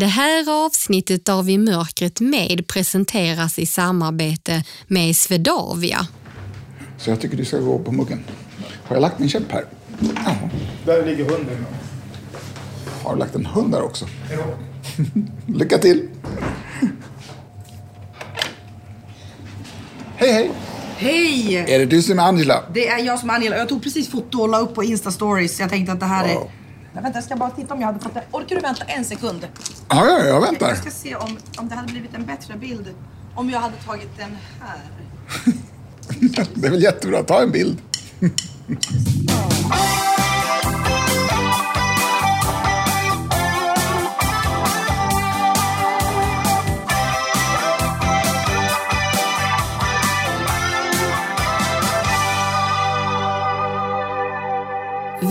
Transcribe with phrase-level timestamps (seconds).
[0.00, 6.06] Det här avsnittet av I mörkret med presenteras i samarbete med Svedavia.
[6.98, 8.24] Så jag tycker du ska gå på muggen.
[8.84, 9.64] Har jag lagt min käpp här?
[10.14, 10.36] Ja.
[10.86, 11.66] Där ligger hunden.
[13.02, 14.06] Har du lagt en hund där också?
[15.46, 16.08] Lycka till!
[20.16, 20.50] Hej, hej!
[20.96, 21.56] Hej!
[21.56, 22.64] Är det du som är Angela?
[22.74, 23.56] Det är jag som är Angela.
[23.56, 25.60] Jag tog precis foto och la upp på Insta-stories.
[25.60, 26.38] Jag tänkte att det här är...
[26.92, 28.22] Nej, vänta, jag ska bara titta om jag hade fått det.
[28.30, 29.48] Orkar du vänta en sekund?
[29.88, 30.68] Ja, ja, jag väntar.
[30.68, 32.94] Jag ska se om, om det hade blivit en bättre bild
[33.34, 34.78] om jag hade tagit den här.
[36.54, 37.22] Det är väl jättebra.
[37.22, 37.78] Ta en bild.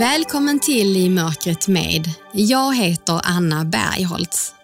[0.00, 2.10] Välkommen till I mörkret med.
[2.32, 4.54] Jag heter Anna Bergholtz.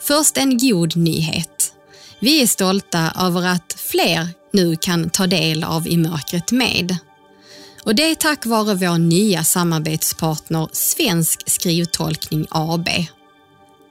[0.00, 1.72] Först en god nyhet.
[2.20, 6.96] Vi är stolta över att fler nu kan ta del av I mörkret med.
[7.84, 12.88] Och det är tack vare vår nya samarbetspartner Svensk skrivtolkning AB.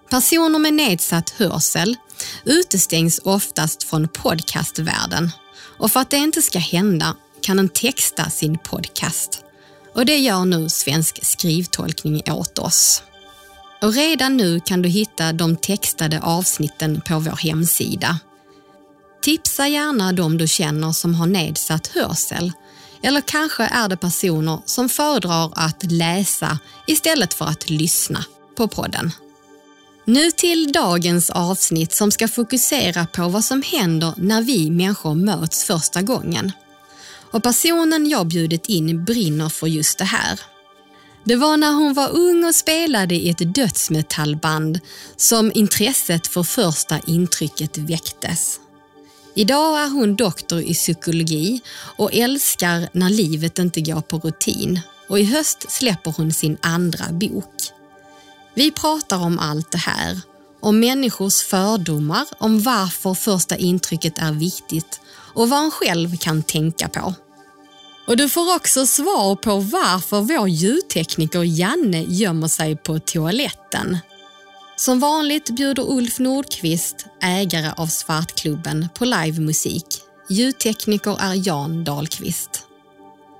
[0.09, 1.95] Personer med nedsatt hörsel
[2.45, 5.31] utestängs oftast från podcastvärlden
[5.77, 9.42] och för att det inte ska hända kan en texta sin podcast.
[9.95, 13.03] Och det gör nu Svensk skrivtolkning åt oss.
[13.81, 18.19] Och redan nu kan du hitta de textade avsnitten på vår hemsida.
[19.21, 22.51] Tipsa gärna de du känner som har nedsatt hörsel.
[23.03, 28.25] Eller kanske är det personer som föredrar att läsa istället för att lyssna
[28.57, 29.11] på podden.
[30.05, 35.63] Nu till dagens avsnitt som ska fokusera på vad som händer när vi människor möts
[35.63, 36.51] första gången.
[37.33, 40.39] Och personen jag bjudit in brinner för just det här.
[41.23, 44.79] Det var när hon var ung och spelade i ett dödsmetallband
[45.17, 48.59] som intresset för första intrycket väcktes.
[49.35, 51.61] Idag är hon doktor i psykologi
[51.97, 57.05] och älskar när livet inte går på rutin och i höst släpper hon sin andra
[57.11, 57.55] bok.
[58.53, 60.21] Vi pratar om allt det här,
[60.59, 64.99] om människors fördomar, om varför första intrycket är viktigt
[65.33, 67.13] och vad han själv kan tänka på.
[68.07, 73.97] Och du får också svar på varför vår ljudtekniker Janne gömmer sig på toaletten.
[74.75, 79.85] Som vanligt bjuder Ulf Nordqvist, ägare av Svartklubben, på livemusik.
[80.29, 82.63] Ljudtekniker är Jan Dahlqvist.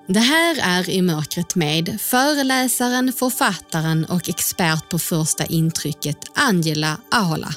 [0.07, 7.55] Det här är I mörkret med föreläsaren, författaren och expert på första intrycket Angela Ahola.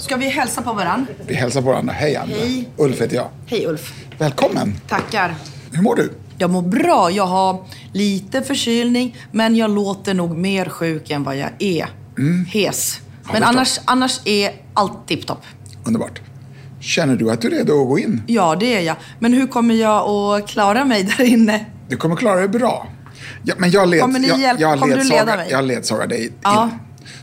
[0.00, 1.06] Ska vi hälsa på varann?
[1.26, 1.92] Vi hälsar på varandra.
[1.92, 2.42] Hej, Angela.
[2.42, 2.68] Hej.
[2.76, 3.28] Ulf heter jag.
[3.46, 3.94] Hej Ulf.
[4.18, 4.74] Välkommen.
[4.88, 5.34] Tackar.
[5.72, 6.12] Hur mår du?
[6.38, 7.10] Jag mår bra.
[7.10, 11.86] Jag har lite förkylning, men jag låter nog mer sjuk än vad jag är.
[12.48, 13.00] Hes.
[13.24, 13.46] Men förstår.
[13.48, 15.42] annars, annars är allt tipptopp.
[15.84, 16.20] Underbart.
[16.80, 18.22] Känner du att du är redo att gå in?
[18.26, 18.96] Ja, det är jag.
[19.18, 21.64] Men hur kommer jag att klara mig där inne?
[21.88, 22.86] Du kommer klara dig bra.
[23.42, 25.48] Ja, men jag led, Kommer ni jag, hjälpa- jag kommer du ledsagar- leda mig?
[25.50, 26.32] Jag ledsagar dig in.
[26.42, 26.70] Ja.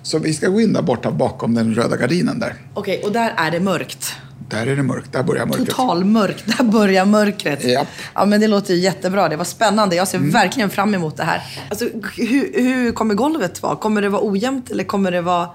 [0.08, 2.54] Så vi ska gå in där borta bakom den röda gardinen där.
[2.74, 4.14] Okej, och där är det mörkt.
[4.50, 5.12] Där är det mörkt.
[5.12, 5.68] Där börjar mörkret.
[5.70, 6.58] Totalmörkt.
[6.58, 7.64] Där börjar mörkret.
[7.64, 7.88] Japp.
[8.14, 9.30] Ja, men det låter ju jättebra.
[9.30, 9.96] Det var spännande.
[9.96, 10.32] Jag Mm.
[10.32, 11.42] ser verkligen fram emot det här.
[11.70, 11.86] Alltså,
[12.18, 13.76] hur, hur kommer golvet vara?
[13.76, 15.50] Kommer det vara ojämnt eller kommer det vara...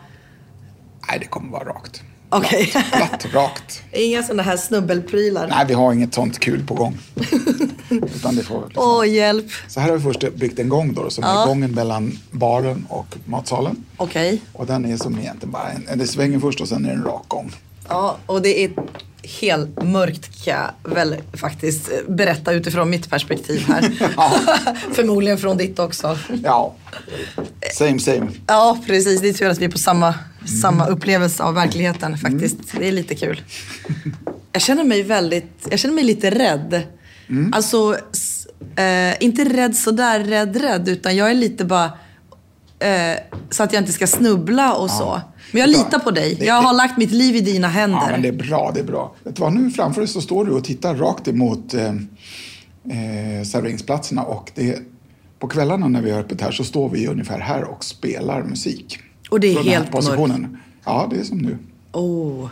[1.09, 2.03] Nej, det kommer vara rakt.
[2.32, 2.66] Okej.
[2.93, 3.82] Platt, rakt.
[3.93, 5.48] Inga sådana här snubbelprylar?
[5.48, 6.98] Nej, vi har inget sånt kul på gång.
[7.91, 8.84] Utan det får liksom...
[8.84, 9.47] Åh, hjälp.
[9.69, 13.06] Så här har vi först byggt en gång då, som är gången mellan baren och
[13.25, 13.84] matsalen.
[13.97, 14.43] Okej.
[14.53, 17.04] Och den är som egentligen bara en, det svänger först och sen är det en
[17.04, 17.53] rak gång.
[17.88, 18.70] Ja, och det är
[19.41, 20.54] helt mörkt kan
[20.84, 23.82] jag väl faktiskt berätta utifrån mitt perspektiv här.
[24.94, 26.19] Förmodligen från ditt också.
[26.44, 26.75] Ja,
[27.75, 28.26] same same.
[28.47, 29.20] Ja, precis.
[29.20, 30.15] Det är tur att vi är på samma,
[30.60, 32.56] samma upplevelse av verkligheten faktiskt.
[32.78, 33.43] Det är lite kul.
[34.53, 36.82] Jag känner mig väldigt, jag känner mig lite rädd.
[37.53, 41.91] Alltså, s- eh, inte rädd sådär rädd rädd, utan jag är lite bara
[42.82, 43.19] eh,
[43.50, 45.20] så att jag inte ska snubbla och så.
[45.53, 46.34] Men jag litar på dig.
[46.34, 47.99] Det- Jag har det- lagt mitt liv i dina händer.
[47.99, 49.14] Ja, men det är bra, det är bra.
[49.25, 53.44] Vet du vad, nu framför dig så står du och tittar rakt emot eh, eh,
[53.44, 54.79] serveringsplatserna och det,
[55.38, 58.99] på kvällarna när vi har öppet här så står vi ungefär här och spelar musik.
[59.31, 60.58] Och det är Från helt positionen.
[60.85, 61.58] Ja, det är som nu.
[61.93, 62.49] Oh.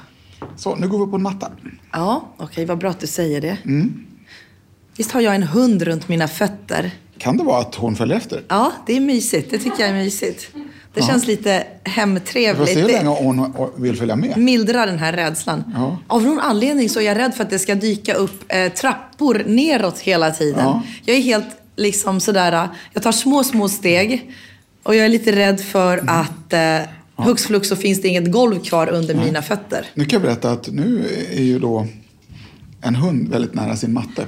[0.56, 1.50] Så, nu går vi upp och nattar.
[1.92, 3.56] Ja, okej, vad bra att du säger det.
[3.64, 4.04] Mm.
[4.96, 6.90] Visst har jag en hund runt mina fötter?
[7.20, 8.42] Kan det vara att hon följer efter?
[8.48, 9.50] Ja, det är mysigt.
[9.50, 10.48] Det tycker jag är mysigt.
[10.94, 11.06] Det Ja.
[11.06, 11.42] känns lite
[11.84, 12.76] Vi får se hemtrevligt.
[12.76, 14.36] hur länge hon vill följa med.
[14.36, 15.64] mildrar den här rädslan.
[15.74, 15.98] Ja.
[16.06, 19.42] Av någon anledning så är jag rädd för att det ska dyka upp eh, trappor
[19.46, 20.64] neråt hela tiden.
[20.64, 20.82] Ja.
[21.04, 21.46] Jag är helt
[21.76, 24.32] liksom sådär, eh, jag tar små, små steg.
[24.82, 26.14] Och jag är lite rädd för Mm.
[26.20, 26.52] att...
[26.52, 29.86] Eh, Har Hux flux så finns det inget golv kvar under mina fötter.
[29.94, 31.04] Nu kan jag berätta att nu
[31.36, 31.86] är ju då
[32.82, 34.24] en hund väldigt nära sin matte.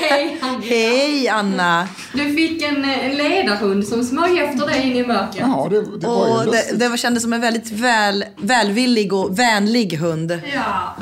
[0.00, 0.60] Hej Anna.
[0.64, 1.88] Hej Anna!
[2.12, 5.36] Du fick en, en ledarhund som smög efter dig in i mörkret.
[5.40, 6.78] Ja, det, det var ju Och det, lustigt.
[6.78, 10.40] det var- kändes som en väldigt väl, välvillig och vänlig hund.
[10.54, 10.96] Ja.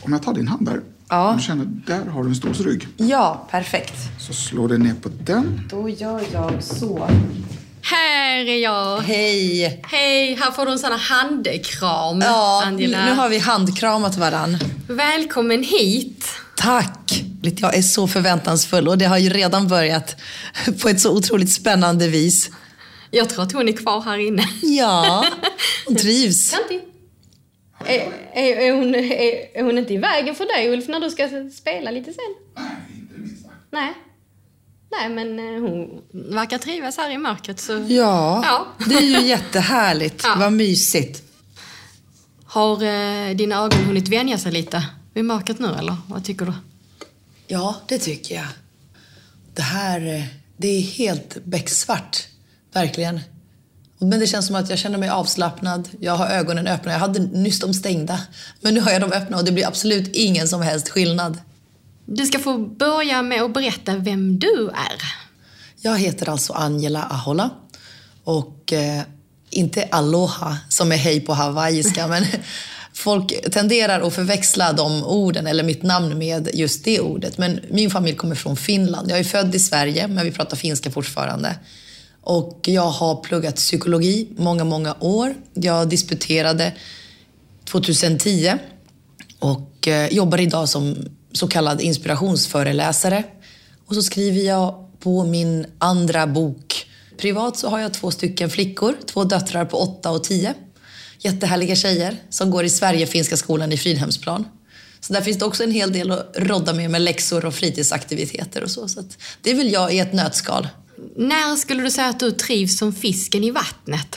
[0.00, 0.80] Om jag tar din hand där.
[1.08, 1.28] Ja.
[1.30, 2.88] Om du känner, där har du en stor rygg.
[2.96, 3.94] Ja, perfekt.
[4.20, 5.60] Så slår du ner på den.
[5.70, 7.08] Då gör jag så.
[7.82, 9.00] Här är jag.
[9.00, 9.80] Hej!
[9.84, 13.04] Hej, här får du en sån här handkram, Ja, Angela.
[13.04, 14.58] nu har vi handkramat varann.
[14.88, 16.26] Välkommen hit.
[16.56, 17.24] Tack!
[17.42, 20.16] Jag är så förväntansfull och det har ju redan börjat
[20.82, 22.50] på ett så otroligt spännande vis.
[23.10, 24.48] Jag tror att hon är kvar här inne.
[24.62, 25.24] Ja,
[25.86, 26.50] hon trivs.
[26.50, 26.80] Kanti.
[27.86, 31.10] Är, är, är, hon, är, är hon inte i vägen för dig Ulf när du
[31.10, 32.22] ska spela lite sen?
[32.56, 32.68] Nej,
[33.00, 33.48] inte det minsta.
[33.70, 33.92] Nej.
[35.00, 36.02] Nej men eh, hon
[36.34, 37.72] verkar trivas här i mörkret så...
[37.72, 38.66] Ja, Ja.
[38.86, 40.20] det är ju jättehärligt.
[40.24, 40.34] Ja.
[40.38, 41.22] Vad mysigt.
[42.44, 45.96] Har eh, dina ögon hunnit vänja sig lite vid mörkret nu eller?
[46.08, 46.52] Vad tycker du?
[47.46, 48.46] Ja, det tycker jag.
[49.54, 52.26] Det här, det är helt becksvart.
[52.72, 53.20] Verkligen.
[53.98, 55.88] Men det känns som att jag känner mig avslappnad.
[56.00, 56.92] Jag har ögonen öppna.
[56.92, 58.20] Jag hade nyss dem stängda.
[58.60, 61.38] Men nu har jag dem öppna och det blir absolut ingen som helst skillnad.
[62.06, 65.02] Du ska få börja med att berätta vem du är.
[65.80, 67.50] Jag heter alltså Angela Ahola.
[68.24, 69.02] Och eh,
[69.50, 72.06] inte aloha som är hej på hawaiiska.
[72.08, 72.24] men
[72.94, 77.38] folk tenderar att förväxla de orden, eller mitt namn, med just det ordet.
[77.38, 79.10] Men min familj kommer från Finland.
[79.10, 81.56] Jag är född i Sverige, men vi pratar finska fortfarande.
[82.20, 85.34] Och jag har pluggat psykologi många, många år.
[85.54, 86.72] Jag disputerade
[87.64, 88.54] 2010
[89.38, 90.96] och eh, jobbar idag som
[91.32, 93.24] så kallad inspirationsföreläsare.
[93.86, 96.86] Och så skriver jag på min andra bok.
[97.18, 100.54] Privat så har jag två stycken flickor, två döttrar på åtta och tio.
[101.18, 104.44] Jättehärliga tjejer som går i Sverigefinska skolan i Fridhemsplan.
[105.00, 108.62] Så där finns det också en hel del att rodda med med läxor och fritidsaktiviteter
[108.62, 108.88] och så.
[108.88, 109.04] så
[109.42, 110.68] det väl jag i ett nötskal.
[111.16, 114.16] När skulle du säga att du trivs som fisken i vattnet?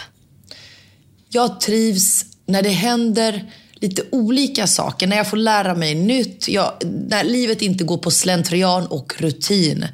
[1.30, 6.74] Jag trivs när det händer lite olika saker, när jag får lära mig nytt, jag,
[7.10, 9.86] när livet inte går på slentrian och rutin.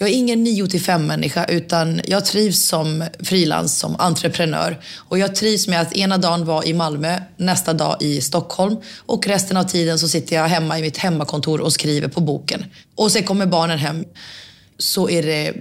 [0.00, 4.80] Jag är ingen 9 till 5 människa utan jag trivs som frilans, som entreprenör.
[4.96, 9.26] Och jag trivs med att ena dagen vara i Malmö, nästa dag i Stockholm och
[9.26, 12.64] resten av tiden så sitter jag hemma i mitt hemmakontor och skriver på boken.
[12.94, 14.04] Och sen kommer barnen hem
[14.78, 15.54] så är det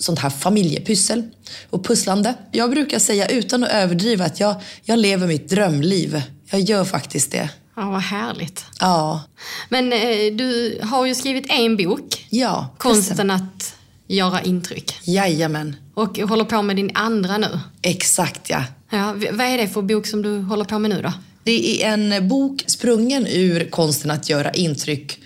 [0.00, 1.22] sånt här familjepyssel
[1.70, 2.34] och pusslande.
[2.52, 6.22] Jag brukar säga utan att överdriva att jag, jag lever mitt drömliv.
[6.50, 7.50] Jag gör faktiskt det.
[7.76, 8.64] Ja, vad härligt.
[8.80, 9.22] Ja,
[9.68, 9.98] Men eh,
[10.32, 12.74] du har ju skrivit en bok, ja.
[12.78, 13.75] Konsten att
[14.08, 14.94] göra intryck.
[15.04, 17.60] Jajamän, Och håller på med din andra nu.
[17.82, 18.64] exakt ja.
[18.90, 21.12] Ja, vad är det för bok som du håller på med nu då?
[21.44, 25.20] Det är en bok sprungen ur konsten att göra intryck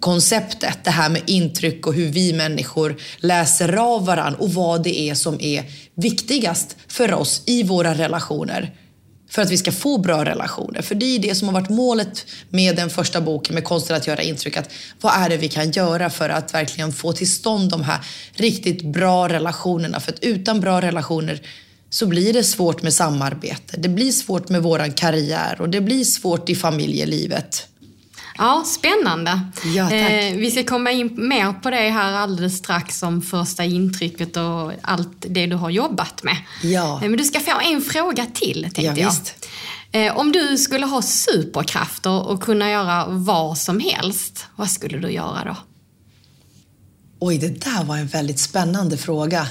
[0.00, 5.00] konceptet, det här med intryck och hur vi människor läser av varann och vad det
[5.00, 5.64] är som är
[5.94, 8.74] viktigast för oss i våra relationer.
[9.28, 10.82] För att vi ska få bra relationer.
[10.82, 14.06] För det är det som har varit målet med den första boken med konsten att
[14.06, 14.56] göra intryck.
[14.56, 14.70] Att
[15.00, 18.00] vad är det vi kan göra för att verkligen få till stånd de här
[18.32, 20.00] riktigt bra relationerna?
[20.00, 21.40] För att utan bra relationer
[21.90, 23.76] så blir det svårt med samarbete.
[23.76, 27.68] Det blir svårt med våran karriär och det blir svårt i familjelivet.
[28.38, 29.40] Ja, spännande.
[29.64, 30.00] Ja, tack.
[30.00, 34.72] Eh, vi ska komma in mer på det här alldeles strax om första intrycket och
[34.82, 36.36] allt det du har jobbat med.
[36.62, 36.94] Ja.
[37.02, 39.06] Eh, men du ska få en fråga till, tänkte Ja, jag.
[39.10, 39.46] visst.
[39.92, 45.10] Eh, om du skulle ha superkrafter och kunna göra vad som helst, vad skulle du
[45.10, 45.56] göra då?
[47.20, 49.46] Oj, det där var en väldigt spännande fråga.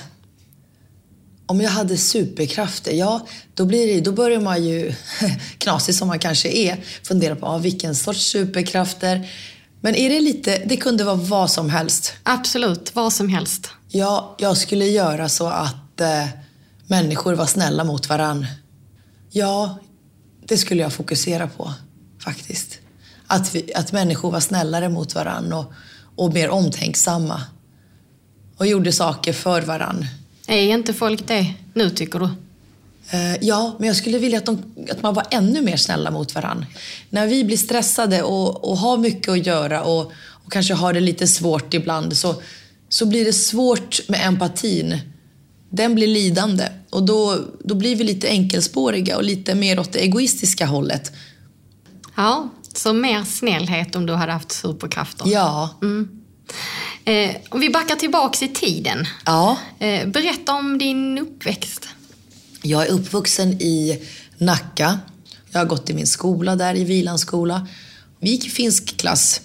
[1.49, 4.93] Om jag hade superkrafter, ja, då, blir det, då börjar man ju,
[5.57, 9.29] knasig som man kanske är, fundera på ah, vilken sorts superkrafter.
[9.81, 12.13] Men är det lite, det kunde vara vad som helst.
[12.23, 13.69] Absolut, vad som helst.
[13.89, 16.25] Ja, jag skulle göra så att eh,
[16.87, 18.45] människor var snälla mot varann.
[19.31, 19.79] Ja,
[20.47, 21.73] det skulle jag fokusera på
[22.23, 22.79] faktiskt.
[23.27, 25.73] Att, vi, att människor var snällare mot varann och,
[26.15, 27.41] och mer omtänksamma.
[28.57, 30.05] Och gjorde saker för varann.
[30.47, 32.29] Är inte folk det nu, tycker du?
[33.09, 36.35] Eh, ja, men jag skulle vilja att, de, att man var ännu mer snälla mot
[36.35, 36.65] varann.
[37.09, 40.11] När vi blir stressade och, och har mycket att göra och,
[40.45, 42.41] och kanske har det lite svårt ibland så,
[42.89, 44.99] så blir det svårt med empatin.
[45.69, 49.99] Den blir lidande och då, då blir vi lite enkelspåriga och lite mer åt det
[49.99, 51.11] egoistiska hållet.
[52.15, 55.25] Ja, så mer snällhet om du hade haft superkrafter.
[55.27, 55.69] Ja,
[57.07, 59.07] Eh, om vi backar tillbaks i tiden.
[59.25, 59.57] ja.
[59.79, 61.89] Eh, berätta om din uppväxt.
[62.61, 64.01] Jag är uppvuxen i
[64.37, 64.99] Nacka.
[65.51, 67.67] Jag har gått i min skola där, i Vilans skola.
[68.19, 69.41] Vi gick i finsk klass.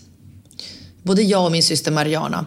[1.03, 2.47] Både jag och min syster Mariana.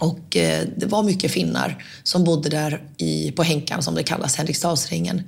[0.00, 4.36] Och eh, det var mycket finnar som bodde där i, på Henkan, som det kallas,
[4.36, 5.22] Henriksdalsringen.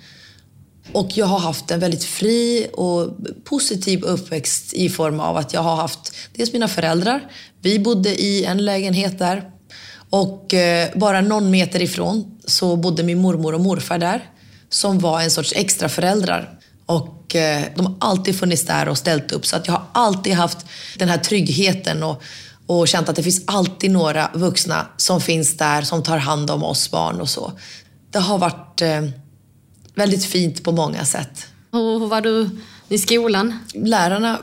[0.93, 5.61] Och jag har haft en väldigt fri och positiv uppväxt i form av att jag
[5.61, 7.31] har haft dels mina föräldrar.
[7.61, 9.51] Vi bodde i en lägenhet där.
[10.11, 14.31] Och eh, bara någon meter ifrån så bodde min mormor och morfar där.
[14.69, 16.59] Som var en sorts extra föräldrar.
[16.87, 19.47] Och eh, de har alltid funnits där och ställt upp.
[19.47, 20.67] Så att jag har alltid haft
[20.99, 22.23] den här tryggheten och,
[22.67, 26.65] och känt att det finns alltid några vuxna som finns där som tar hand om
[26.65, 27.53] oss barn och så.
[28.11, 29.03] Det har varit eh,
[29.99, 31.47] väldigt fint på många sätt.
[31.73, 32.51] Hur var du
[32.89, 33.59] i skolan?
[33.75, 34.39] Lärarna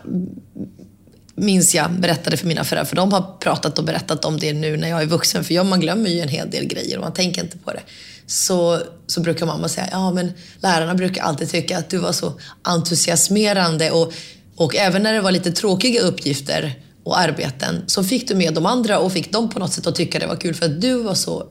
[1.35, 4.77] minns jag berättade för mina föräldrar, för de har pratat och berättat om det nu
[4.77, 5.43] när jag är vuxen.
[5.43, 7.81] För jag, man glömmer ju en hel del grejer och man tänker inte på det.
[8.27, 12.39] Så, så brukar mamma säga, ja men lärarna brukar alltid tycka att du var så
[12.61, 14.13] entusiasmerande och,
[14.55, 18.65] och även när det var lite tråkiga uppgifter och arbeten så fick du med de
[18.65, 21.03] andra och fick dem på något sätt att tycka det var kul för att du
[21.03, 21.47] var så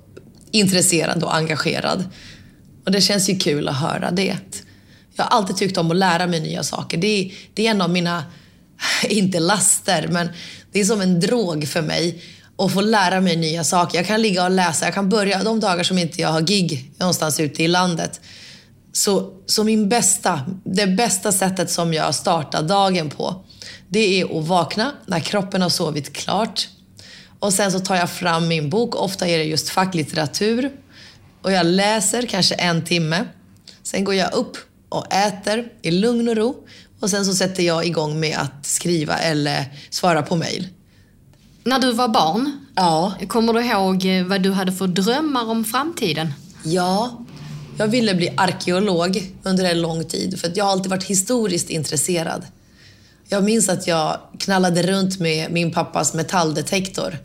[0.51, 2.05] intresserad och engagerad.
[2.85, 4.37] Och det känns ju kul att höra det.
[5.17, 6.99] Jag har alltid tyckt om att lära mig nya saker.
[6.99, 8.25] Det är, det är en av mina,
[9.09, 10.29] inte laster, men
[10.73, 12.23] det är som en drog för mig
[12.59, 13.99] att få lära mig nya saker.
[13.99, 16.93] Jag kan ligga och läsa, jag kan börja de dagar som inte jag har gig
[16.99, 18.21] någonstans ute i landet.
[18.93, 23.45] Så, så min bästa, det bästa sättet som jag startar dagen på,
[23.89, 26.69] det är att vakna när kroppen har sovit klart.
[27.39, 30.71] Och sen så tar jag fram min bok, ofta är det just facklitteratur.
[31.45, 33.25] Och jag läser kanske en timme.
[33.83, 34.57] Sen går jag upp
[34.89, 36.57] och äter i lugn och ro.
[37.01, 40.69] Och sen så sätter jag igång med att skriva eller svara på mail.
[41.65, 43.15] När du var barn, Ja.
[43.29, 46.33] kommer du ihåg eh, vad du hade för drömmar om framtiden?
[46.65, 47.25] Ja,
[47.79, 52.43] jag ville bli arkeolog under en lång tid för jag har alltid varit historiskt intresserad.
[53.29, 57.19] Jag minns att jag knallade runt med min pappas metalldetektor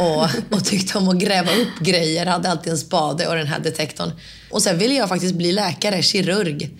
[0.00, 2.26] och, och tyckte om att gräva upp grejer.
[2.26, 4.10] Hade alltid en spade och den här detektorn.
[4.50, 6.70] Och sen ville jag faktiskt bli läkare, kirurg.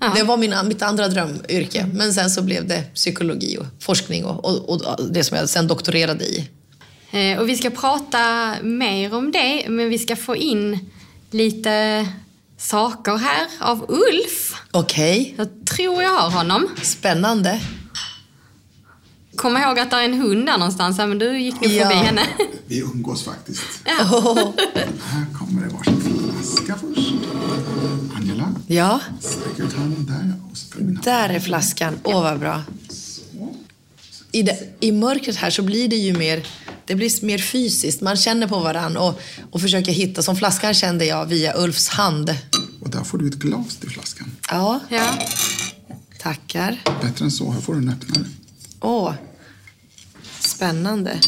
[0.00, 0.12] Ja.
[0.16, 1.86] Det var min, mitt andra drömyrke.
[1.92, 5.66] Men sen så blev det psykologi och forskning och, och, och det som jag sen
[5.66, 6.48] doktorerade i.
[7.12, 10.90] Eh, Och vi ska prata mer om det, men vi ska få in
[11.30, 12.06] lite
[12.58, 14.54] saker här av Ulf.
[14.70, 16.68] Okej, Jag tror jag har honom.
[16.82, 17.60] spännande.
[19.36, 21.82] Kom ihåg att det är en hund där någonstans, men du gick nu Ja.
[21.88, 22.22] förbi henne.
[22.66, 23.62] Vi umgås faktiskt.
[24.12, 24.52] Åh,
[25.04, 27.12] Här kommer det varsin flaska först.
[28.16, 30.34] Angela, Ja, sträck ut handen där.
[30.50, 30.66] Och så
[31.04, 31.98] där är flaskan.
[32.04, 32.62] Åh, vad bra.
[34.32, 36.46] I, det, I mörkret här så blir det ju mer,
[36.86, 38.00] det blir mer fysiskt.
[38.00, 39.20] Man känner på varann och,
[39.50, 40.22] och försöker hitta.
[40.22, 42.36] Som flaskan kände jag via Ulfs hand.
[42.80, 44.30] Och där får du ett glas till flaskan.
[44.50, 45.04] Ja, Ja.
[46.22, 46.80] tackar.
[47.02, 48.24] Bättre än så, här får du en öppnare.
[48.82, 49.14] Åh,
[50.40, 51.20] spännande.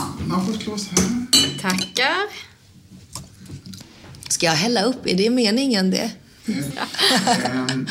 [0.00, 1.26] Anna får ett glas här.
[1.60, 2.16] Tackar.
[4.28, 5.06] Ska jag hälla upp?
[5.06, 6.10] Är det meningen det?
[7.44, 7.86] Ehm,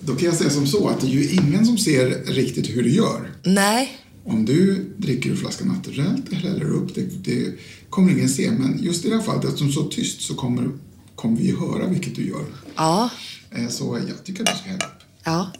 [0.00, 2.82] Då kan jag säga som så att det är ju ingen som ser riktigt hur
[2.82, 3.30] du gör.
[3.42, 3.98] Nej.
[4.24, 7.54] Om du dricker ur flaskan naturellt eller häller upp, det, det
[7.90, 8.50] kommer ingen se.
[8.50, 10.70] Men just i det här fallet, eftersom det är så tyst, så kommer,
[11.16, 12.44] kommer vi ju höra vilket du gör.
[12.76, 13.10] Ja,
[13.50, 15.02] Eh, Så jag tycker att du ska hälla upp.
[15.24, 15.52] ja.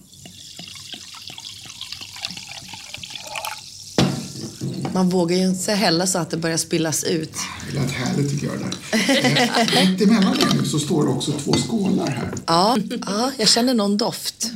[4.95, 7.33] Man vågar ju inte hälla så att det börjar spillas ut.
[7.69, 8.57] Det lät härligt tycker jag.
[8.59, 9.83] Där.
[9.83, 12.33] Eh, Mitt emellan det nu så står det också två skålar här.
[12.47, 14.51] Ja, ja jag känner någon doft.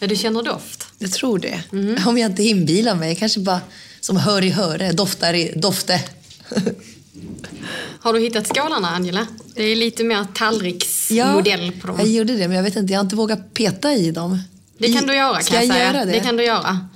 [0.00, 0.86] Ja, du känner doft.
[0.98, 1.62] Jag tror det.
[2.06, 3.16] Om jag inte inbilar mig.
[3.16, 3.60] Kanske bara
[4.00, 6.02] som hör i höre, doftar i dofte.
[8.00, 9.26] Har du hittat skålarna, Angela?
[9.54, 11.96] Det är lite mer tallriksmodell på dem.
[11.98, 12.92] jag gjorde det, men jag vet inte.
[12.92, 14.38] Jag har inte vågat peta i dem.
[14.78, 15.92] Det kan du göra, Ska kan jag, jag säga.
[15.92, 16.12] göra det?
[16.12, 16.88] Det kan du göra.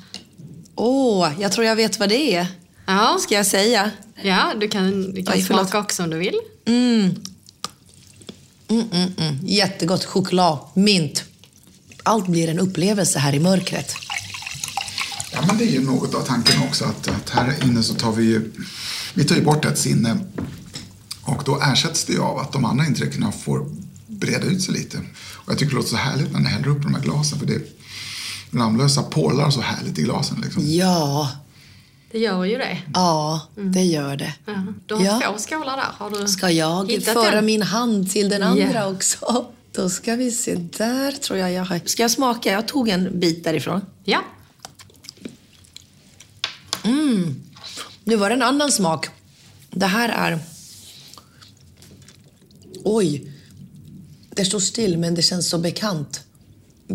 [0.75, 2.47] Åh, jag tror jag vet vad det är.
[2.93, 3.91] Ja, Ska jag säga?
[4.23, 5.69] ja du kan, du kan Oj, förlåt.
[5.69, 6.35] smaka också om du vill.
[6.67, 7.15] Mm,
[8.69, 9.39] mm, mm.
[9.43, 11.25] Jättegott choklad, mint.
[12.03, 13.95] Allt blir en upplevelse här i mörkret.
[15.33, 18.13] Ja, men det är ju något av tanken också att, att här inne så tar
[18.13, 18.53] vi ju,
[19.15, 20.19] vi tar ju bort ett sinne
[21.23, 23.67] och då ersätts det ju av att de andra intrycken får
[24.07, 24.99] breda ut sig lite.
[25.33, 27.47] Och jag tycker det låter så härligt när ni häller upp de här glasen för
[27.47, 27.61] det
[28.51, 30.63] Ramlösa porlar så härligt i glasen liksom.
[30.67, 31.29] Ja,
[32.13, 32.79] Det gör ju det.
[32.95, 34.35] ja, det gör det.
[34.47, 34.67] Ja.
[34.87, 35.21] Du har Ja.
[35.33, 35.87] två skålar där.
[35.99, 37.45] Har du Ska jag föra den?
[37.47, 38.87] min hand till den andra Ja.
[38.87, 39.47] också?
[39.73, 40.55] Då ska vi se.
[40.55, 41.81] Där tror jag jag har...
[41.85, 42.53] Ska jag smaka?
[42.53, 43.81] Jag tog en bit därifrån.
[44.05, 44.21] Ja.
[48.05, 49.09] Nu var det en annan smak.
[49.71, 50.39] Det här är...
[52.85, 53.33] Oj.
[54.31, 56.21] Det står still, men det känns så bekant.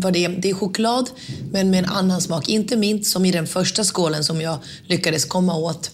[0.00, 0.28] Vad det, är.
[0.28, 1.10] det är choklad,
[1.52, 2.48] men med en annan smak.
[2.48, 5.90] Inte mint som i den första skålen som jag lyckades komma åt.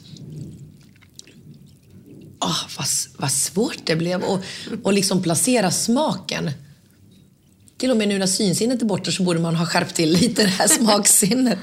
[2.41, 2.87] Oh, vad,
[3.19, 4.41] vad svårt det blev att
[4.83, 6.51] och liksom placera smaken.
[7.77, 10.43] Till och med nu när synsinnet är borta så borde man ha skärpt till lite
[10.43, 11.59] det här smaksinnet.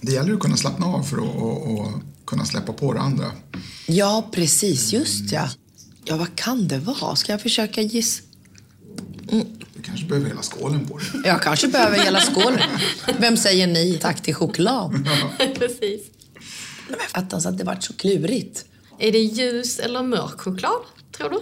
[0.00, 1.90] Det gäller att kunna slappna av för att och, och
[2.26, 3.32] kunna släppa på det andra.
[3.86, 4.92] Ja, precis.
[4.92, 5.48] Just ja.
[6.04, 7.16] Ja, vad kan det vara?
[7.16, 8.22] Ska jag försöka gissa?
[9.28, 9.46] Mm.
[9.74, 11.06] Du kanske behöver hela skålen på dig.
[11.24, 12.70] Jag kanske behöver hela skålen.
[13.18, 15.08] Vem säger nej tack till choklad?
[15.38, 15.46] Ja.
[15.58, 16.02] Precis.
[16.88, 18.64] Men fattans att det vart så klurigt.
[18.98, 20.82] Är det ljus eller mörk choklad,
[21.16, 21.40] tror du?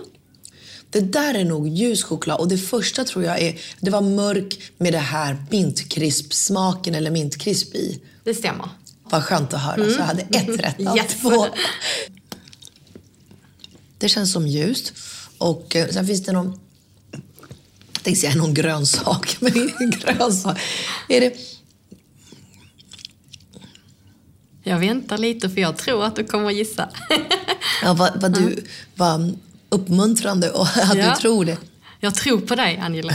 [0.91, 4.73] Det där är nog ljus choklad och det första tror jag är, det var mörk
[4.79, 8.01] med det här mintkrisp-smaken eller mintkrisp i.
[8.25, 8.69] Det stämmer.
[9.11, 9.91] Vad skönt att höra, mm.
[9.91, 11.15] så jag hade ett rätt av yes.
[11.21, 11.47] två.
[13.99, 14.93] Det känns som ljust.
[15.39, 16.59] Och eh, sen finns det någon, jag
[18.09, 19.53] tänkte säga någon grönsak, men
[19.91, 20.59] grönsak.
[21.09, 21.37] Är det...
[24.63, 26.89] Jag väntar lite för jag tror att du kommer att gissa.
[27.83, 29.39] ja, vad, vad du, vad
[29.69, 31.11] uppmuntrande och att ja.
[31.11, 31.59] du tror det.
[32.01, 33.15] Jag tror på dig, Angela.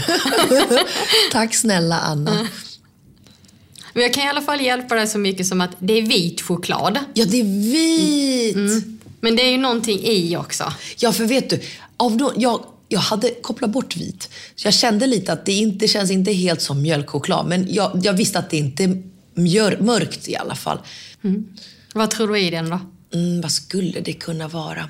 [1.32, 2.48] Tack snälla, Anna.
[3.92, 6.40] Men jag kan i alla fall hjälpa dig så mycket som att det är vit
[6.40, 6.98] choklad.
[7.14, 8.56] Ja, det är vit!
[8.56, 8.98] Mm.
[9.20, 10.72] Men det är ju någonting i också.
[10.96, 11.60] Ja, för vet du,
[11.96, 14.30] av no jag, jag hade kopplat bort vit.
[14.54, 17.46] Så jag kände lite att det inte känns inte helt som mjölkchoklad.
[17.46, 20.78] Men jag, jag visste att det inte är mörkt i alla fall.
[21.24, 21.44] Mm.
[21.94, 22.80] Vad tror du är i den då?
[23.14, 24.88] Mm, vad skulle det kunna vara?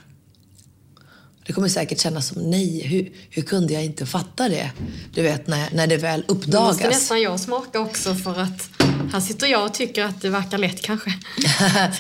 [1.47, 4.71] Det kommer säkert kännas som nej, hur, hur kunde jag inte fatta det?
[5.15, 6.77] Du vet, när, när det väl uppdagas.
[6.77, 8.71] Nu måste nästan jag smaka också för att
[9.13, 11.11] här sitter jag och tycker att det verkar lätt kanske.
[11.37, 11.93] Men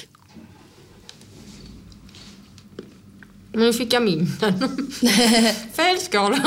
[3.54, 4.26] nu fick jag min.
[5.72, 6.44] Fel skala.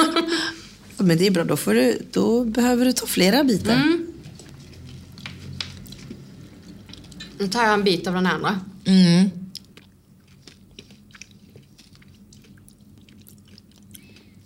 [0.98, 3.74] Men det är bra, då, får du, då behöver du ta flera bitar.
[3.74, 4.08] Mm.
[7.40, 8.60] Nu tar jag en bit av den andra.
[8.86, 9.30] Mm.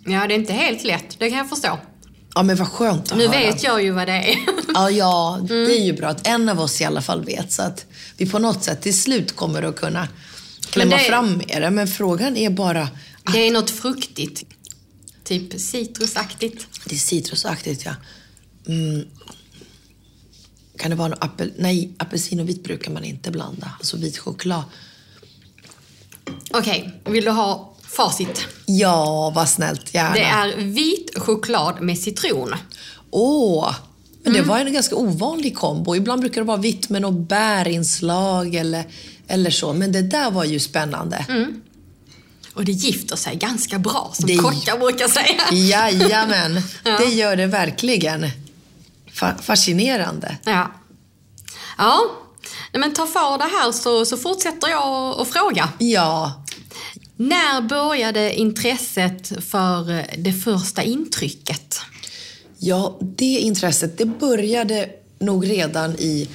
[0.04, 1.18] Ja, det är inte helt lätt.
[1.18, 1.78] Det kan jag förstå.
[2.34, 3.38] Ja, men vad skönt att Nu höra.
[3.38, 4.36] vet jag ju vad det är.
[4.74, 7.52] ja, ja, det är ju bra att en av oss i alla fall vet.
[7.52, 10.08] Så att vi på något sätt till slut kommer att kunna
[10.72, 11.02] klämma det...
[11.02, 11.70] fram med det.
[11.70, 12.82] Men frågan är bara...
[13.22, 13.32] Att...
[13.32, 14.44] Det är något fruktigt.
[15.24, 16.66] Typ citrusaktigt.
[16.84, 17.94] Det är citrusaktigt, ja.
[18.68, 19.04] Mm.
[20.76, 21.52] Kan det vara något apel...
[21.58, 23.70] Nej, apelsin och vit brukar man inte blanda.
[23.78, 24.62] Alltså vit choklad.
[26.50, 27.12] Okej, okay.
[27.12, 28.46] vill du ha facit?
[28.66, 29.94] Ja, vad snällt.
[29.94, 30.14] Gärna.
[30.14, 32.54] Det är vit choklad med citron.
[33.10, 33.74] Åh!
[34.22, 34.42] Men mm.
[34.42, 35.96] det var en ganska ovanlig kombo.
[35.96, 38.84] Ibland brukar det vara vitt med något bärinslag eller,
[39.32, 39.72] eller så.
[39.72, 41.26] Men det där var ju spännande.
[41.28, 41.62] Mm.
[42.54, 44.36] Och det gifter sig ganska bra, som det...
[44.36, 45.52] kockar brukar säga.
[45.52, 46.98] Jajamän, ja.
[46.98, 48.30] det gör det verkligen.
[49.12, 50.36] Fa fascinerande.
[50.44, 50.72] Ja.
[51.78, 52.00] Ja,
[52.72, 55.68] men ta för det här så, så fortsätter jag att fråga.
[55.78, 56.44] Ja.
[57.16, 61.80] När började intresset för det första intrycket?
[62.58, 66.28] Ja, det intresset det började nog redan i,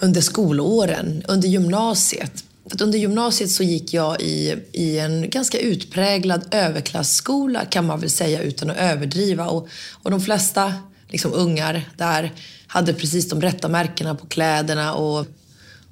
[0.00, 2.44] under skolåren, under gymnasiet.
[2.70, 8.10] För under gymnasiet så gick jag i, i en ganska utpräglad överklassskola kan man väl
[8.10, 9.48] säga utan att överdriva.
[9.48, 9.68] Och,
[10.02, 10.74] och de flesta
[11.08, 12.32] liksom, ungar där
[12.66, 14.94] hade precis de rätta märkena på kläderna.
[14.94, 15.26] Och,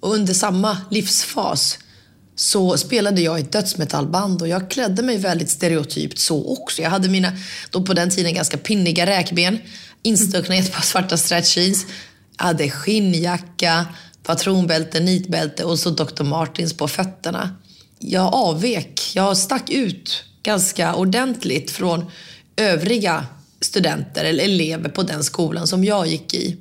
[0.00, 1.78] och under samma livsfas
[2.34, 6.82] så spelade jag i ett dödsmetallband och jag klädde mig väldigt stereotypt så också.
[6.82, 7.32] Jag hade mina,
[7.70, 9.58] då på den tiden ganska pinniga räkben,
[10.02, 11.86] instuckna i ett par svarta stretch jeans.
[12.36, 13.86] Hade skinnjacka,
[14.22, 16.24] patronbälte, nitbälte och så Dr.
[16.24, 17.56] Martins på fötterna.
[17.98, 22.04] Jag avvek, jag stack ut ganska ordentligt från
[22.56, 23.26] övriga
[23.60, 26.56] studenter eller elever på den skolan som jag gick i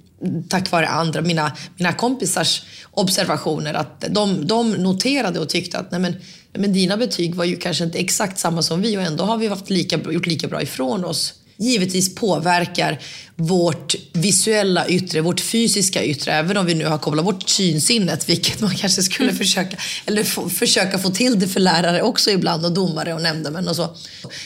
[0.50, 6.00] tack vare andra, mina, mina kompisars observationer, att de, de noterade och tyckte att nej
[6.00, 6.16] men,
[6.54, 9.48] men dina betyg var ju kanske inte exakt samma som vi och ändå har vi
[9.48, 11.34] haft lika, gjort lika bra ifrån oss.
[11.58, 13.00] Givetvis påverkar
[13.36, 18.62] vårt visuella yttre, vårt fysiska yttre, även om vi nu har kopplat bort synsinnet, vilket
[18.62, 19.38] man kanske skulle mm.
[19.38, 23.68] försöka, eller få, försöka få till det för lärare också ibland och domare och nämndemän
[23.68, 23.96] och så.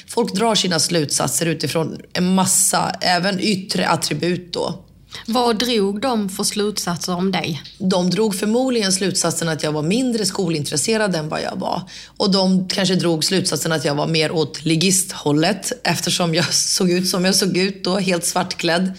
[0.07, 4.85] Folk drar sina slutsatser utifrån en massa, även yttre attribut då.
[5.25, 7.63] Vad drog de för slutsatser om dig?
[7.77, 11.81] De drog förmodligen slutsatsen att jag var mindre skolintresserad än vad jag var.
[12.07, 17.09] Och de kanske drog slutsatsen att jag var mer åt ligisthållet eftersom jag såg ut
[17.09, 18.93] som jag såg ut då, helt svartklädd.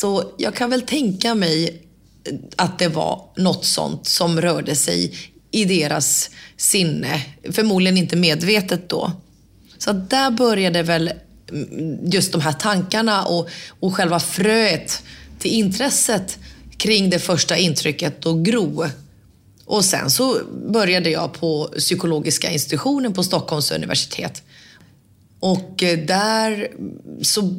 [0.00, 1.82] Så jag kan väl tänka mig
[2.24, 5.14] eh, att det var något sånt som rörde sig
[5.50, 7.22] i deras sinne.
[7.52, 9.12] Förmodligen inte medvetet då.
[9.78, 11.12] Så där började väl
[12.02, 13.48] just de här tankarna och,
[13.80, 15.02] och själva fröet
[15.38, 16.38] till intresset
[16.76, 18.86] kring det första intrycket och gro.
[19.64, 20.38] Och sen så
[20.72, 24.42] började jag på psykologiska institutionen på Stockholms universitet.
[25.40, 26.68] Och eh, där
[27.22, 27.54] så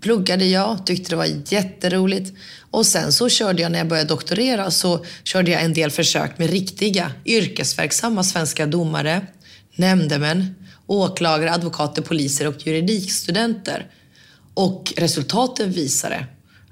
[0.00, 2.32] pluggade jag, tyckte det var jätteroligt.
[2.70, 6.38] Och sen så körde jag, när jag började doktorera, så körde jag en del försök
[6.38, 9.26] med riktiga yrkesverksamma svenska domare,
[9.76, 10.54] nämndemän,
[10.88, 13.90] åklagare, advokater, poliser och juridikstudenter.
[14.54, 16.26] Och resultaten visade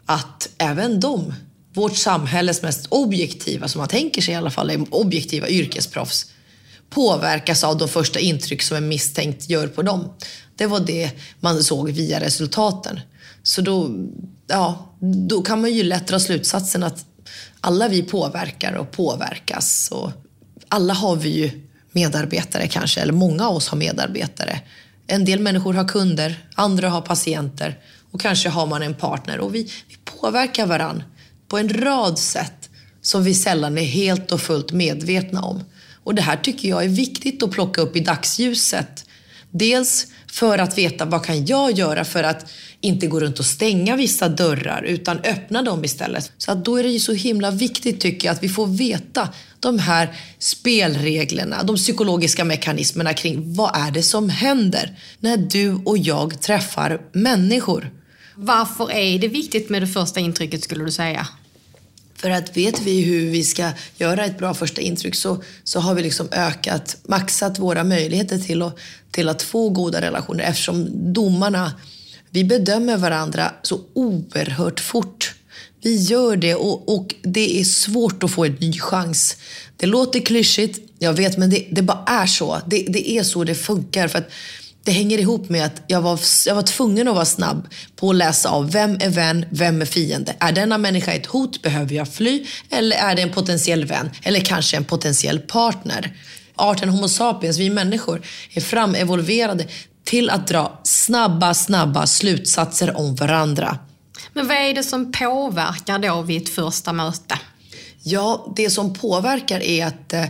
[0.06, 1.34] att även de,
[1.74, 6.26] vårt samhälles mest objektiva, som man tänker sig i alla fall, är objektiva yrkesproffs,
[6.90, 10.12] påverkas av de första intryck som en misstänkt gör på dem.
[10.56, 13.00] Det var det man såg via resultaten.
[13.42, 13.90] Så då,
[14.46, 14.94] ja,
[15.28, 17.04] då kan man ju lätt dra slutsatsen att
[17.60, 19.88] alla vi påverkar och påverkas.
[19.92, 20.12] Och
[20.68, 21.65] alla har vi ju
[21.96, 24.60] medarbetare kanske, eller många av oss har medarbetare.
[25.06, 27.78] En del människor har kunder, andra har patienter
[28.10, 29.38] och kanske har man en partner.
[29.40, 31.02] Och vi, vi påverkar varann
[31.48, 32.70] på en rad sätt
[33.02, 35.64] som vi sällan är helt och fullt medvetna om.
[36.04, 39.04] Och det här tycker jag är viktigt att plocka upp i dagsljuset.
[39.50, 42.50] Dels för att veta vad kan jag göra för att
[42.80, 46.32] inte gå runt och stänga vissa dörrar utan öppna dem istället.
[46.38, 49.28] Så att då är det ju så himla viktigt tycker jag att vi får veta
[49.60, 55.98] de här spelreglerna, de psykologiska mekanismerna kring vad är det som händer när du och
[55.98, 57.90] jag träffar människor.
[58.34, 61.26] Varför är det viktigt med det första intrycket skulle du säga?
[62.16, 65.94] För att vet vi hur vi ska göra ett bra första intryck så, så har
[65.94, 68.78] vi liksom ökat, maxat våra möjligheter till att,
[69.10, 71.72] till att få goda relationer eftersom domarna,
[72.36, 75.34] vi bedömer varandra så oerhört fort.
[75.82, 79.36] Vi gör det och, och det är svårt att få en ny chans.
[79.76, 82.60] Det låter klyschigt, jag vet, men det, det bara är så.
[82.66, 84.08] Det, det är så det funkar.
[84.08, 84.30] För att
[84.84, 88.16] det hänger ihop med att jag var, jag var tvungen att vara snabb på att
[88.16, 90.36] läsa av vem är vän, vem är fiende.
[90.38, 91.62] Är denna människa ett hot?
[91.62, 92.46] Behöver jag fly?
[92.70, 94.10] Eller är det en potentiell vän?
[94.22, 96.16] Eller kanske en potentiell partner?
[96.54, 98.22] Arten Homo sapiens, vi människor,
[98.54, 99.66] är framevolverade
[100.06, 103.78] till att dra snabba, snabba slutsatser om varandra.
[104.32, 107.38] Men vad är det som påverkar då vid ett första möte?
[108.02, 110.24] Ja, det som påverkar är att eh,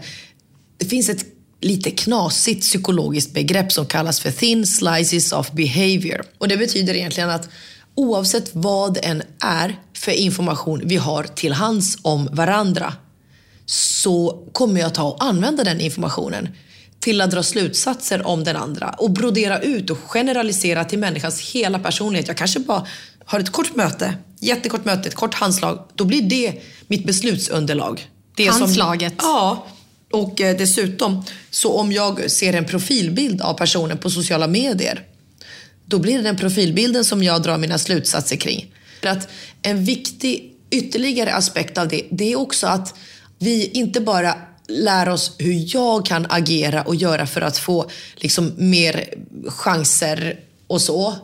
[0.79, 1.27] det finns ett
[1.61, 6.23] lite knasigt psykologiskt begrepp som kallas för thin slices of behavior.
[6.39, 7.49] Och det betyder egentligen att
[7.95, 12.93] oavsett vad än är för information vi har till hands om varandra
[13.67, 16.49] så kommer jag ta och använda den informationen
[17.07, 21.79] till att dra slutsatser om den andra och brodera ut och generalisera till människans hela
[21.79, 22.29] personlighet.
[22.29, 22.87] Jag kanske bara
[23.25, 25.89] har ett kort möte, jättekort möte, ett kort handslag.
[25.95, 28.09] Då blir det mitt beslutsunderlag.
[28.37, 29.13] Det Handslaget?
[29.21, 29.67] Som, ja,
[30.13, 35.03] och eh, dessutom, så om jag ser en profilbild av personen på sociala medier,
[35.85, 38.75] då blir det den profilbilden som jag drar mina slutsatser kring.
[39.01, 39.29] För att
[39.63, 42.95] en viktig ytterligare aspekt av det, det är också att
[43.39, 44.35] vi inte bara
[44.69, 49.15] lär oss hur jag kan agera och göra för att få liksom mer
[49.47, 51.15] chanser och så.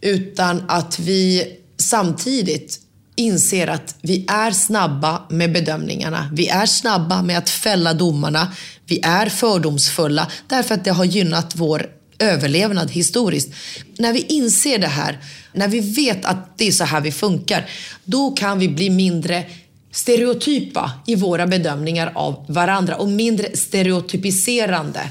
[0.00, 2.80] Utan att vi samtidigt
[3.16, 6.30] inser att vi är snabba med bedömningarna.
[6.32, 8.52] Vi är snabba med att fälla domarna.
[8.86, 11.86] Vi är fördomsfulla därför att det har gynnat vår
[12.18, 13.50] överlevnad historiskt.
[13.98, 15.18] När vi inser det här,
[15.52, 17.70] när vi vet att det är så här vi funkar,
[18.04, 19.44] då kan vi bli mindre
[19.92, 25.10] stereotypa i våra bedömningar av varandra och mindre stereotypiserande.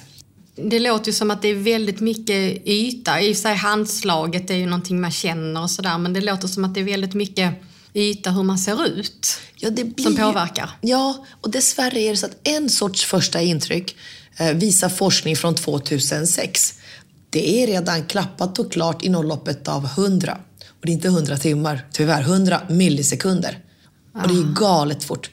[0.55, 3.21] Det låter ju som att det är väldigt mycket yta.
[3.21, 6.73] I sig handslaget är ju någonting man känner och sådär men det låter som att
[6.73, 7.53] det är väldigt mycket
[7.93, 10.69] yta hur man ser ut ja, det blir, som påverkar.
[10.81, 13.95] Ja, och dessvärre är det så att en sorts första intryck
[14.37, 16.73] eh, visar forskning från 2006.
[17.29, 20.37] Det är redan klappat och klart inom loppet av 100.
[20.67, 22.21] Och det är inte 100 timmar, tyvärr.
[22.21, 23.59] 100 millisekunder.
[24.15, 25.29] Och det är galet fort.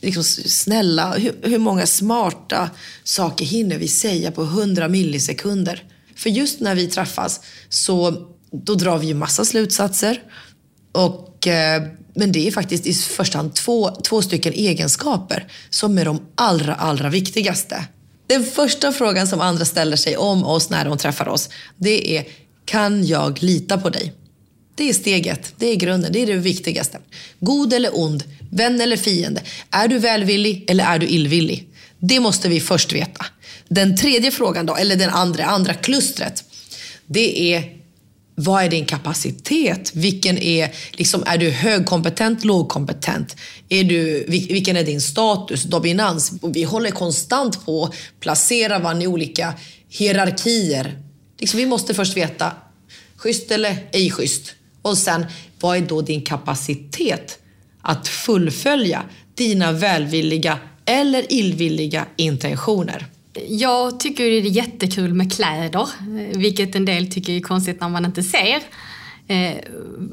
[0.00, 2.70] Liksom, snälla, hur, hur många smarta
[3.04, 5.84] saker hinner vi säga på 100 millisekunder?
[6.16, 10.22] För just när vi träffas så då drar vi ju massa slutsatser.
[10.92, 11.82] Och eh,
[12.14, 16.74] men det är faktiskt i första hand två, två stycken egenskaper som är de allra,
[16.74, 17.84] allra viktigaste.
[18.26, 22.24] Den första frågan som andra ställer sig om oss när de träffar oss, det är
[22.64, 24.12] kan jag lita på dig?
[24.74, 26.98] Det är steget, det är grunden, det är det viktigaste.
[27.40, 29.42] God eller ond, vän eller fiende.
[29.70, 31.68] Är du välvillig eller är du illvillig?
[31.98, 33.26] Det måste vi först veta.
[33.68, 36.44] Den tredje frågan då, eller den andra, andra klustret,
[37.06, 37.64] det är
[38.34, 39.90] vad är din kapacitet?
[39.94, 43.36] Vilken är, liksom, är du högkompetent, lågkompetent?
[43.68, 46.32] Är du, vilken är din status, dominans?
[46.42, 49.54] Vi håller konstant på att placera varandra i olika
[49.88, 50.98] hierarkier.
[51.38, 52.52] Liksom, vi måste först veta
[53.24, 54.54] Schysst eller ej schysst?
[54.84, 55.26] Och sen,
[55.60, 57.38] vad är då din kapacitet
[57.82, 59.02] att fullfölja
[59.34, 63.06] dina välvilliga eller illvilliga intentioner?
[63.48, 65.88] Jag tycker det är jättekul med kläder,
[66.38, 68.62] vilket en del tycker är konstigt när man inte ser.
[69.28, 69.56] Eh,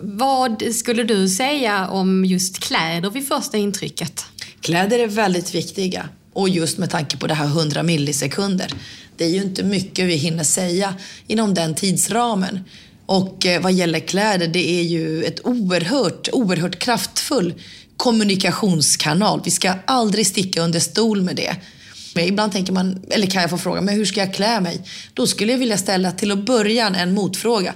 [0.01, 4.25] vad skulle du säga om just kläder vid första intrycket?
[4.61, 8.73] Kläder är väldigt viktiga och just med tanke på det här 100 millisekunder.
[9.17, 10.95] Det är ju inte mycket vi hinner säga
[11.27, 12.59] inom den tidsramen.
[13.11, 17.53] Och eh, vad gäller kläder, det är ju ett oerhört, oerhört kraftfull
[17.97, 19.41] kommunikationskanal.
[19.45, 21.55] Vi ska aldrig sticka under stol med det.
[22.15, 24.81] Men ibland tänker man, eller kan jag få fråga, men hur ska jag klä mig?
[25.13, 27.73] Då skulle jag vilja ställa till att början en motfråga.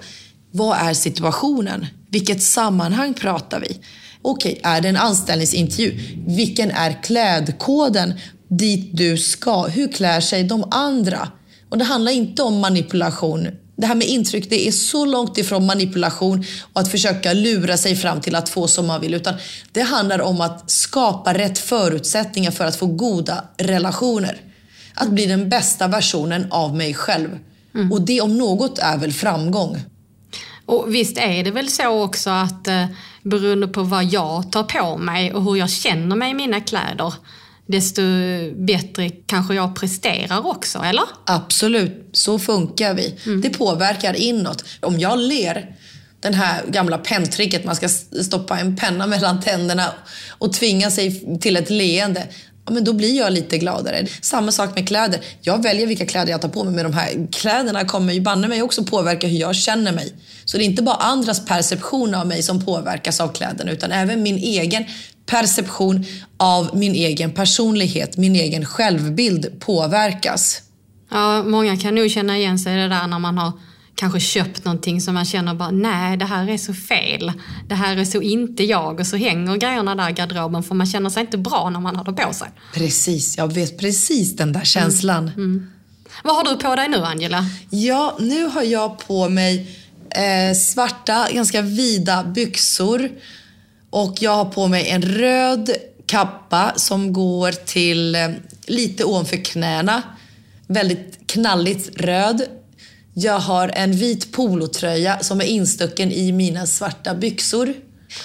[0.52, 1.86] Vad är situationen?
[2.10, 3.80] Vilket sammanhang pratar vi?
[4.22, 6.00] Okej, är det en anställningsintervju?
[6.28, 8.14] Vilken är klädkoden
[8.48, 9.68] dit du ska?
[9.68, 11.28] Hur klär sig de andra?
[11.70, 13.48] Och det handlar inte om manipulation.
[13.76, 17.96] Det här med intryck, det är så långt ifrån manipulation och att försöka lura sig
[17.96, 19.14] fram till att få som man vill.
[19.14, 19.34] Utan
[19.72, 24.42] det handlar om att skapa rätt förutsättningar för att få goda relationer.
[24.94, 27.30] Att bli den bästa versionen av mig själv.
[27.76, 27.92] Mm.
[27.92, 29.78] Och det om något är väl framgång.
[30.66, 32.86] Och visst är det väl så också att eh,
[33.24, 37.14] beroende på vad jag tar på mig och hur jag känner mig i mina kläder
[37.68, 38.02] desto
[38.56, 41.04] bättre kanske jag presterar också, eller?
[41.26, 43.16] Absolut, så funkar vi.
[43.26, 43.42] Mm.
[43.42, 44.66] Det påverkar inåt.
[44.82, 45.76] Om jag ler,
[46.20, 47.90] den här gamla penntricket, man ska
[48.24, 49.94] stoppa en penna mellan tänderna
[50.30, 52.28] och tvinga sig till ett leende.
[52.66, 54.08] Ja, men då blir jag lite gladare.
[54.22, 55.20] Samma sak med kläder.
[55.42, 58.48] Jag väljer vilka kläder jag tar på mig, men de här kläderna kommer ju banne
[58.48, 60.14] mig också påverka hur jag känner mig.
[60.46, 64.24] Så det är inte bara andras perception av mig som påverkas av kläderna, utan även
[64.24, 64.86] min egen
[65.26, 66.06] perception
[66.38, 70.62] av min egen personlighet, min egen självbild påverkas.
[71.12, 73.52] Ja, många kan nog känna igen sig i det där när man har
[73.96, 77.32] kanske köpt någonting som man känner bara nej det här är så fel.
[77.68, 80.88] Det här är så inte jag och så hänger grejerna där i garderoben för man
[80.88, 82.48] känner sig inte bra när man har det på sig.
[82.74, 85.24] Precis, jag vet precis den där känslan.
[85.24, 85.34] Mm.
[85.38, 85.72] Mm.
[86.24, 87.46] Vad har du på dig nu Angela?
[87.70, 89.78] Ja, nu har jag på mig
[90.10, 93.10] eh, svarta, ganska vida byxor
[93.96, 95.70] och jag har på mig en röd
[96.06, 98.30] kappa som går till eh,
[98.66, 100.02] lite ovanför knäna.
[100.68, 102.42] Väldigt knalligt röd.
[103.14, 107.74] Jag har en vit polotröja som är instucken i mina svarta byxor.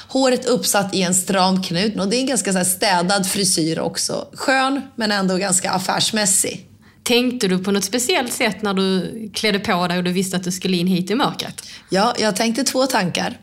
[0.09, 2.01] Håret uppsatt i en stram knut.
[2.01, 4.29] Och det är en ganska så städad frisyr också.
[4.33, 6.67] Skön, men ändå ganska affärsmässig.
[7.03, 10.45] Tänkte du på något speciellt sätt när du klädde på dig och du visste att
[10.45, 11.63] du skulle in hit i mörkret?
[11.91, 13.39] Ja, jag tänkte två tankar.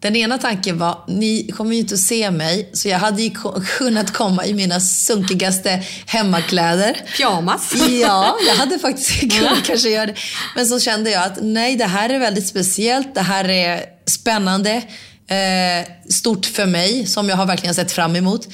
[0.00, 3.30] Den ena tanken var, ni kommer ju inte att se mig, så jag hade ju
[3.78, 6.96] kunnat komma i mina sunkigaste hemmakläder.
[7.16, 7.74] Pyjamas?
[7.88, 10.14] Ja, jag hade faktiskt kunnat kanske göra det.
[10.56, 13.14] Men så kände jag att nej, det här är väldigt speciellt.
[13.14, 14.82] Det här är spännande.
[15.28, 18.48] Eh, stort för mig, som jag har verkligen sett fram emot.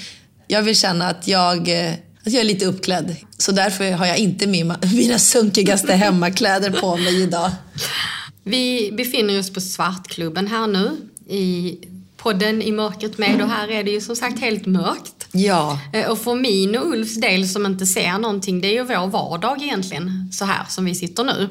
[0.46, 1.92] Jag vill känna att jag, eh,
[2.26, 3.16] att jag är lite uppklädd.
[3.38, 7.50] Så därför har jag inte mina, mina sunkigaste hemmakläder på mig idag.
[8.44, 10.96] Vi befinner oss på Svartklubben här nu
[11.28, 11.78] i
[12.16, 15.28] podden I mörkret med och här är det ju som sagt helt mörkt.
[15.32, 15.80] Ja.
[15.92, 19.06] Eh, och för min och Ulfs del som inte ser någonting, det är ju vår
[19.06, 21.48] vardag egentligen, så här som vi sitter nu.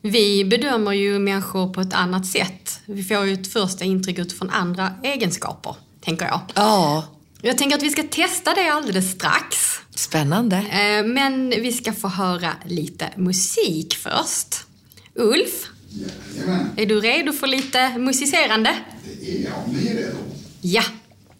[0.00, 2.80] Vi bedömer ju människor på ett annat sätt.
[2.86, 6.40] Vi får ju ett första intryck utifrån andra egenskaper, tänker jag.
[6.54, 7.04] Ja.
[7.42, 9.56] Jag tänker att vi ska testa det alldeles strax.
[9.94, 10.56] Spännande.
[10.56, 14.64] Eh, men vi ska få höra lite musik först.
[15.14, 15.68] Ulf,
[16.34, 16.70] Jajamän.
[16.76, 18.76] är du redo för lite musicerande?
[19.20, 20.16] Det är jag, om ni är redo.
[20.60, 20.82] Ja,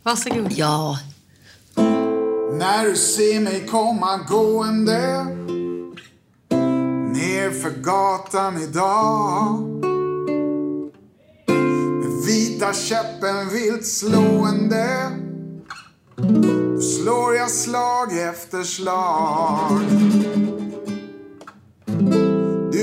[0.02, 0.52] varsågod.
[0.52, 0.98] Ja.
[2.58, 5.24] När du ser mig komma gående
[7.12, 9.60] nerför gatan idag
[12.00, 15.10] med vita käppen vilt slående
[16.16, 19.80] då slår jag slag efter slag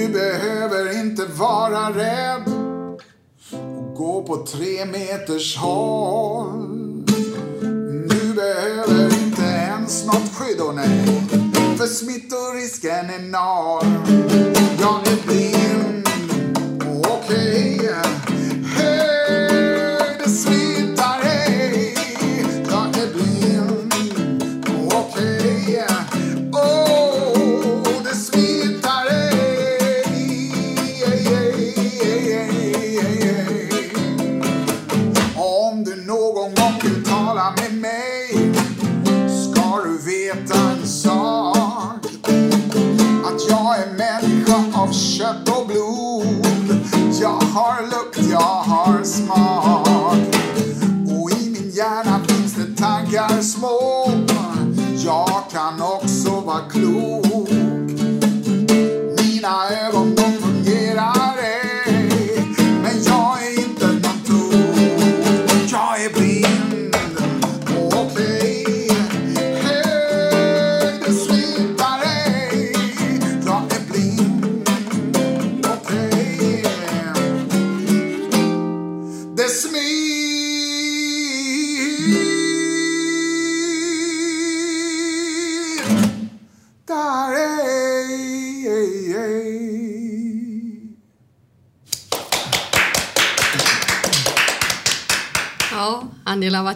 [0.06, 2.44] du behöver inte vara rädd.
[3.52, 7.06] Och gå på tre meters håll.
[8.10, 11.24] Du behöver inte ens något skydd, och nej
[11.78, 14.04] För smittorisken är enorm
[14.80, 16.08] Jag är blind,
[17.06, 18.25] okej Okay.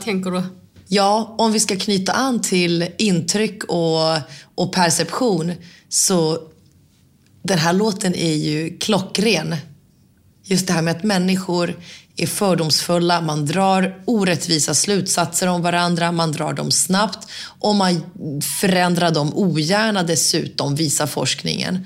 [0.10, 0.44] Tänker du?
[0.88, 4.18] Ja, om vi ska knyta an till intryck och,
[4.56, 5.54] och perception
[5.90, 6.40] så
[7.42, 9.56] den här låten är ju klockren.
[10.44, 11.80] Just det här med att människor
[12.16, 17.28] är fördomsfulla, man drar orättvisa slutsatser om varandra, man drar dem snabbt
[17.60, 18.04] och man
[18.62, 21.86] förändrar dem ogärna dessutom, visar forskningen.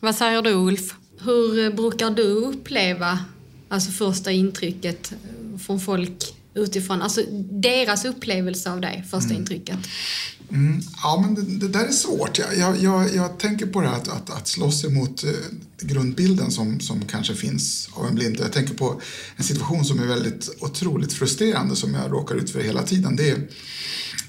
[0.00, 0.94] Vad säger du, Ulf?
[1.20, 3.18] Hur brukar du uppleva
[3.68, 5.12] alltså första intrycket
[5.66, 7.02] från folk utifrån?
[7.02, 9.78] Alltså deras upplevelse av dig, första intrycket.
[10.50, 12.38] Mm, ja, men det, det där är svårt.
[12.38, 15.30] Jag, jag, jag, jag tänker på det här att, att, att slåss emot eh,
[15.80, 18.36] grundbilden som, som kanske finns av en blind.
[18.40, 19.00] Jag tänker på
[19.36, 23.16] en situation som är väldigt otroligt frustrerande som jag råkar ut för hela tiden.
[23.16, 23.48] Det är,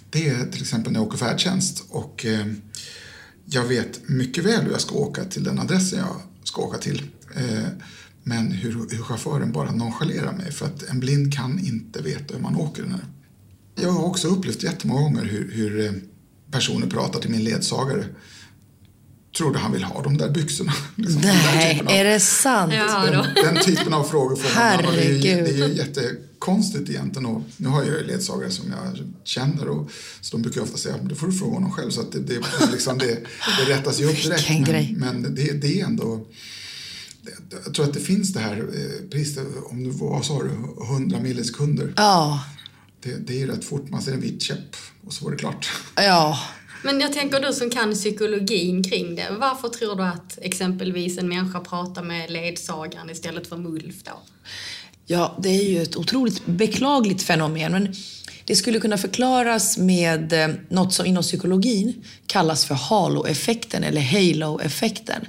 [0.09, 2.45] det är till exempel när jag åker färdtjänst och eh,
[3.45, 7.03] jag vet mycket väl hur jag ska åka till den adressen jag ska åka till.
[7.35, 7.67] Eh,
[8.23, 12.41] men hur, hur chauffören bara nonchalerar mig för att en blind kan inte veta hur
[12.41, 13.05] man åker den här.
[13.75, 15.91] Jag har också upplevt jättemånga gånger hur, hur eh,
[16.51, 18.05] personer pratar till min ledsagare.
[19.37, 20.73] Tror du han vill ha de där byxorna?
[20.95, 22.71] Liksom, den där Nej, av- är det sant?
[23.35, 25.57] Den, den typen av frågor får man och det, är, ju- Herregud.
[25.57, 27.25] det är ju jättekonstigt egentligen.
[27.25, 30.95] Och nu har jag ju ledsagare som jag känner och så de brukar ofta säga
[30.97, 31.91] det får du fråga honom själv.
[31.91, 32.39] Så att det, det,
[32.71, 33.19] liksom det,
[33.65, 34.67] det rättas ju upp direkt.
[34.97, 36.25] Men, men det, det är ändå...
[37.65, 40.49] Jag tror att det finns det här eh, priset, om du, vad sa du,
[40.85, 41.93] 100 millisekunder.
[41.97, 42.43] Ja,
[43.03, 45.37] Det, det är ju rätt fort, man ser en vit käpp och så var det
[45.37, 45.69] klart.
[45.95, 46.39] ja.
[46.83, 49.27] Men jag tänker du som kan psykologin kring det.
[49.39, 54.11] Varför tror du att exempelvis en människa pratar med ledsagaren istället för Mulf då?
[55.05, 57.71] Ja, det är ju ett otroligt beklagligt fenomen.
[57.71, 57.93] Men
[58.45, 65.25] det skulle kunna förklaras med eh, något som inom psykologin kallas för halo-effekten eller halo-effekten.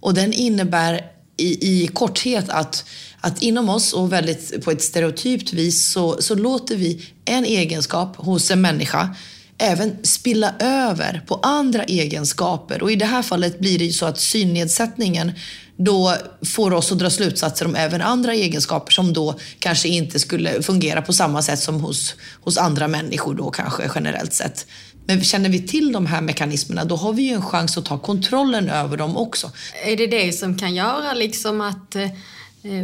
[0.00, 1.00] Och den innebär
[1.40, 2.84] i, i korthet att,
[3.20, 8.16] att inom oss och väldigt på ett stereotypt vis så, så låter vi en egenskap
[8.16, 9.14] hos en människa
[9.60, 12.82] även spilla över på andra egenskaper.
[12.82, 15.32] Och i det här fallet blir det ju så att synnedsättningen
[15.76, 16.14] då
[16.54, 21.02] får oss att dra slutsatser om även andra egenskaper som då kanske inte skulle fungera
[21.02, 24.66] på samma sätt som hos, hos andra människor då kanske generellt sett.
[25.10, 27.98] Men känner vi till de här mekanismerna då har vi ju en chans att ta
[27.98, 29.50] kontrollen över dem också.
[29.84, 32.08] Är det det som kan göra liksom att eh,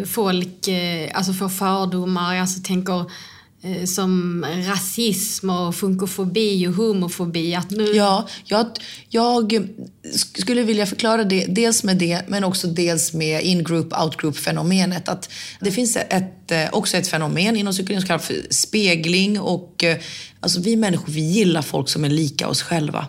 [0.07, 3.11] folk eh, alltså får fördomar, alltså tänker
[3.67, 7.55] Eh, som rasism och funkofobi och homofobi?
[7.55, 7.85] Att nu...
[7.85, 8.67] Ja, jag,
[9.09, 9.69] jag
[10.35, 15.09] skulle vilja förklara det dels med det, men också dels med in-group, out-group-fenomenet.
[15.09, 19.41] Att det finns ett, eh, också ett fenomen inom psykologin som kallas för spegling.
[19.41, 19.99] Och, eh,
[20.41, 23.07] alltså vi människor vi gillar folk som är lika oss själva.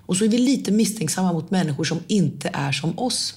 [0.00, 3.34] Och så är vi lite misstänksamma mot människor som inte är som oss.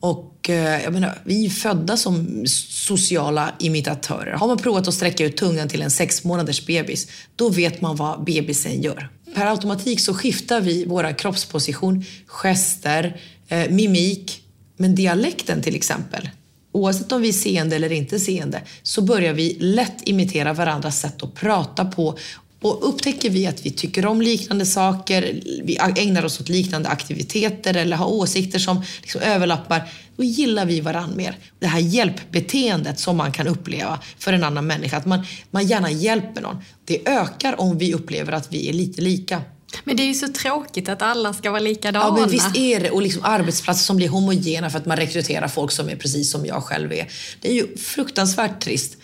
[0.00, 4.32] Och eh, jag menar, vi är födda som sociala imitatörer.
[4.32, 7.96] Har man provat att sträcka ut tungan till en sex månaders bebis, då vet man
[7.96, 9.08] vad bebisen gör.
[9.34, 14.42] Per automatik så skiftar vi våra kroppsposition, gester, eh, mimik.
[14.76, 16.30] Men dialekten till exempel,
[16.72, 21.22] oavsett om vi är seende eller inte seende, så börjar vi lätt imitera varandras sätt
[21.22, 22.18] att prata på.
[22.60, 27.76] Och upptäcker vi att vi tycker om liknande saker, vi ägnar oss åt liknande aktiviteter
[27.76, 31.38] eller har åsikter som liksom överlappar, då gillar vi varandra mer.
[31.58, 35.90] Det här hjälpbeteendet som man kan uppleva för en annan människa, att man, man gärna
[35.90, 39.42] hjälper någon, det ökar om vi upplever att vi är lite lika.
[39.84, 42.04] Men det är ju så tråkigt att alla ska vara likadana.
[42.06, 42.90] Ja, men visst är det.
[42.90, 46.46] Och liksom arbetsplatser som blir homogena för att man rekryterar folk som är precis som
[46.46, 47.08] jag själv är.
[47.40, 48.96] Det är ju fruktansvärt trist.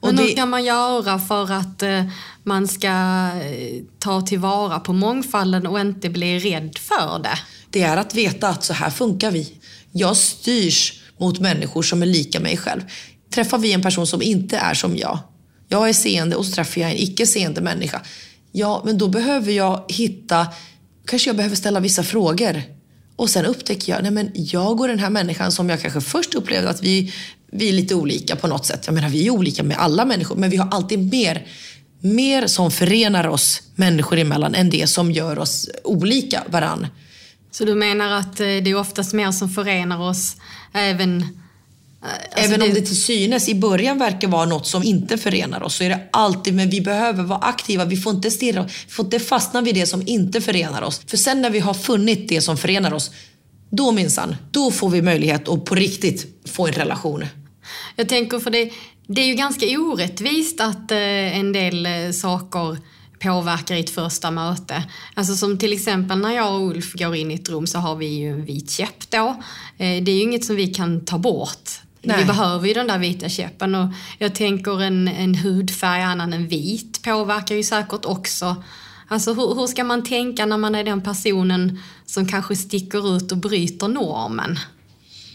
[0.00, 2.04] Och hur det, ska man göra för att eh,
[2.42, 7.38] man ska eh, ta tillvara på mångfalden och inte bli rädd för det?
[7.70, 9.52] det är att veta att så här funkar vi.
[9.92, 12.80] Jag styrs mot människor som är lika mig själv.
[13.34, 15.18] Träffar vi en person som inte är som jag,
[15.68, 18.00] jag är seende och så träffar jag en icke seende människa.
[18.52, 20.46] Ja, men då behöver jag hitta,
[21.06, 22.62] kanske jag behöver ställa vissa frågor.
[23.16, 26.34] Och sen upptäcker jag, nej men jag och den här människan som jag kanske först
[26.34, 27.12] upplevde att vi,
[27.56, 28.82] vi är lite olika på något sätt.
[28.86, 31.46] Jag menar, vi är olika med alla människor, men vi har alltid mer,
[32.00, 36.86] mer som förenar oss människor emellan än det som gör oss olika varann.
[37.50, 40.36] Så du menar att eh, det är oftast mer som förenar oss
[40.74, 41.20] även...
[41.20, 41.26] eh,
[42.02, 45.74] alltså Även om det till synes i början verkar vara något som inte förenar oss
[45.74, 47.84] så är det alltid, men vi behöver vara aktiva.
[47.84, 51.00] Vi får inte stirra, vi får inte fastna vid det som inte förenar oss.
[51.06, 53.10] För sen när vi har funnit det som förenar oss,
[53.70, 57.24] då minsann, då får vi möjlighet att på riktigt få en relation.
[57.96, 58.72] Jag tänker för det,
[59.06, 62.78] Det är ju ganska orättvist att eh, en del eh, saker
[63.18, 64.82] påverkar i ett första möte.
[65.14, 67.96] Alltså som till exempel när jag och Ulf går in i ett rum så har
[67.96, 69.42] vi ju en vit käpp då.
[69.78, 71.70] Eh, det är ju inget som vi kan ta bort.
[72.02, 72.18] Nej.
[72.18, 73.88] Vi behöver ju den där vita käppen och
[74.18, 78.56] jag tänker en, en hudfärg annan än vit påverkar ju säkert också.
[79.08, 83.32] Alltså hur, hur ska man tänka när man är den personen som kanske sticker ut
[83.32, 84.58] och bryter normen?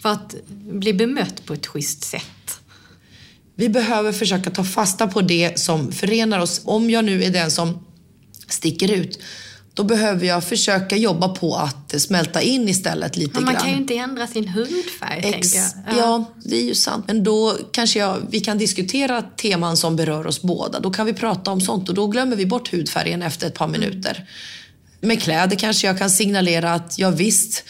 [0.02, 2.60] För att bli bemött på ett schysst sätt.
[3.54, 6.60] Vi behöver försöka ta fasta på det som förenar oss.
[6.64, 7.84] Om jag nu är den som
[8.48, 9.18] sticker ut,
[9.74, 13.62] då behöver jag försöka jobba på att smälta in istället lite Men man grann.
[13.62, 15.98] kan ju inte ändra sin hudfärg, Ex- tänker jag.
[15.98, 16.24] ja.
[16.44, 17.04] det är ju sant.
[17.06, 20.80] Men då kanske jag, vi kan diskutera teman som berör oss båda.
[20.80, 23.68] Då kan vi prata om sånt och då glömmer vi bort hudfärgen efter ett par
[23.68, 24.28] minuter.
[25.00, 27.64] Med kläder kanske jag kan signalera att jag visst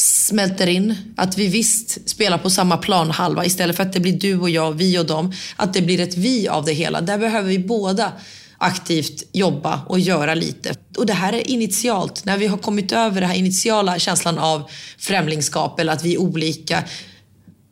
[0.00, 4.38] smälter in, att vi visst spelar på samma planhalva istället för att det blir du
[4.38, 5.32] och jag, vi och dem.
[5.56, 7.00] Att det blir ett vi av det hela.
[7.00, 8.12] Där behöver vi båda
[8.58, 10.74] aktivt jobba och göra lite.
[10.96, 12.24] Och det här är initialt.
[12.24, 16.18] När vi har kommit över den här initiala känslan av främlingskap eller att vi är
[16.18, 16.84] olika.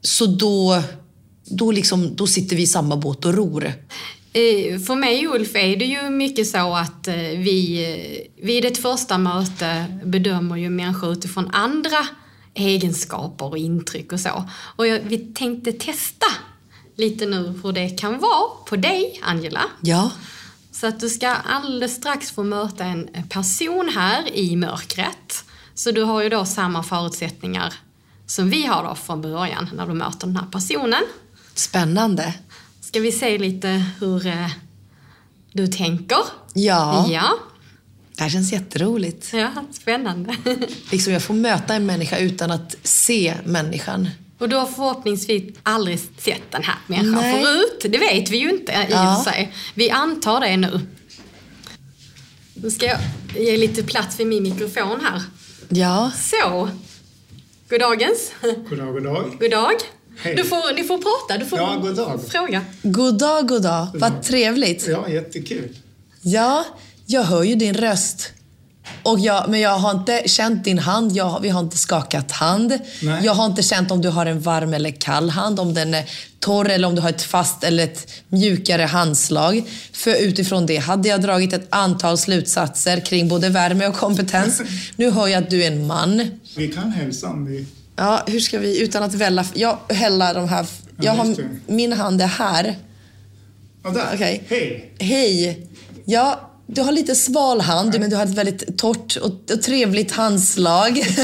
[0.02, 0.82] Så då,
[1.44, 3.72] då, liksom, då sitter vi i samma båt och ror.
[4.36, 7.84] Eh, För mig Ulf är det ju mycket så att eh, vi
[8.38, 12.06] eh, vid ett första möte bedömer ju människor utifrån andra
[12.54, 14.44] egenskaper och intryck och så.
[14.76, 16.26] Och jag, vi tänkte testa
[16.96, 19.62] lite nu hur det kan vara på dig Angela.
[19.80, 20.10] Ja.
[20.72, 25.44] Så att du ska alldeles strax få möta en person här i mörkret.
[25.74, 27.74] Så du har ju då samma förutsättningar
[28.26, 31.02] som vi har då från början när du möter den här personen.
[31.54, 32.34] Spännande.
[32.96, 34.50] Ska vi se lite hur eh,
[35.52, 36.18] du tänker?
[36.54, 37.06] Ja.
[37.10, 37.38] Ja,
[38.16, 39.32] Det här känns jätteroligt.
[39.32, 40.36] ja spännande.
[40.90, 44.08] Liksom jag får möta en människa utan att se människan.
[44.38, 47.44] Och du har förhoppningsvis aldrig sett den här människan Nej.
[47.44, 47.86] förut.
[47.92, 49.18] Det vet vi ju inte i Ja.
[49.18, 49.52] och för sig.
[49.74, 50.80] Vi antar det nu.
[52.54, 52.98] Nu ska jag
[53.38, 55.22] ge lite plats vid min mikrofon här.
[55.68, 56.10] Ja.
[56.16, 56.68] Så.
[57.70, 58.32] Goddagens.
[58.68, 59.36] God dag, god dag.
[59.40, 59.72] God dag.
[60.18, 60.34] Hej.
[60.34, 62.20] Du får, ni får prata, du får Ja, god dag.
[62.28, 62.64] fråga.
[62.82, 63.86] God dag, god dag.
[63.94, 64.86] Vad trevligt.
[64.88, 65.68] Ja, jättekul.
[66.22, 66.64] Ja,
[67.06, 68.32] jag hör ju din röst.
[69.02, 72.78] Och jag, men jag har inte känt din hand, jag, vi har inte skakat hand.
[73.02, 73.24] Nej.
[73.24, 76.04] Jag har inte känt om du har en varm eller kall hand, om den är
[76.40, 79.62] torr eller om du har ett fast eller ett mjukare handslag.
[79.92, 84.62] För utifrån det hade jag dragit ett antal slutsatser kring både värme och kompetens.
[84.96, 86.30] Nu hör jag att du är en man.
[86.56, 87.66] Vi kan hälsa om vi...
[87.96, 90.66] Ja, hur ska vi, utan att välla, jag häller de här,
[90.96, 91.48] jag Ja, har, det.
[91.66, 92.76] min hand är här.
[93.84, 94.10] Ja, där.
[94.14, 94.42] Okej.
[94.48, 94.92] Hej.
[94.98, 95.66] Hej.
[96.04, 100.12] Ja, du har lite sval hand, men du har ett väldigt torrt och, och trevligt
[100.12, 101.06] handslag.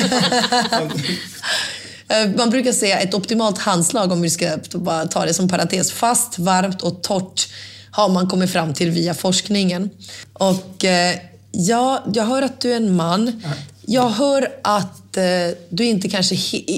[2.08, 5.92] Eh, Man brukar säga ett optimalt handslag, om vi ska bara ta det som parentes,
[5.92, 7.48] fast, varmt och torrt
[7.90, 9.90] har man kommit fram till via forskningen.
[10.32, 11.16] Och eh,
[11.52, 13.42] ja, jag hör att du är en man.
[13.86, 16.36] Jag hör att eh, du inte kanske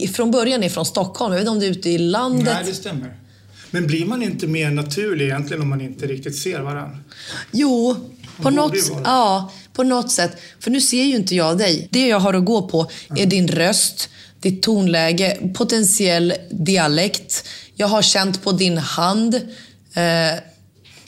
[0.09, 1.32] från början är från Stockholm.
[1.32, 2.55] Jag vet inte om du är ute i landet.
[2.55, 3.16] Nej, det stämmer.
[3.70, 6.99] Men blir man inte mer naturlig egentligen om man inte riktigt ser varandra?
[7.51, 7.97] Jo,
[8.43, 8.74] på något,
[9.05, 10.37] ja, på något sätt.
[10.61, 11.89] För nu ser ju inte jag dig.
[11.91, 14.09] Det jag har att gå på är din röst,
[14.41, 17.49] ditt tonläge, potentiell dialekt.
[17.74, 19.35] Jag har känt på din hand.
[19.95, 20.39] Eh,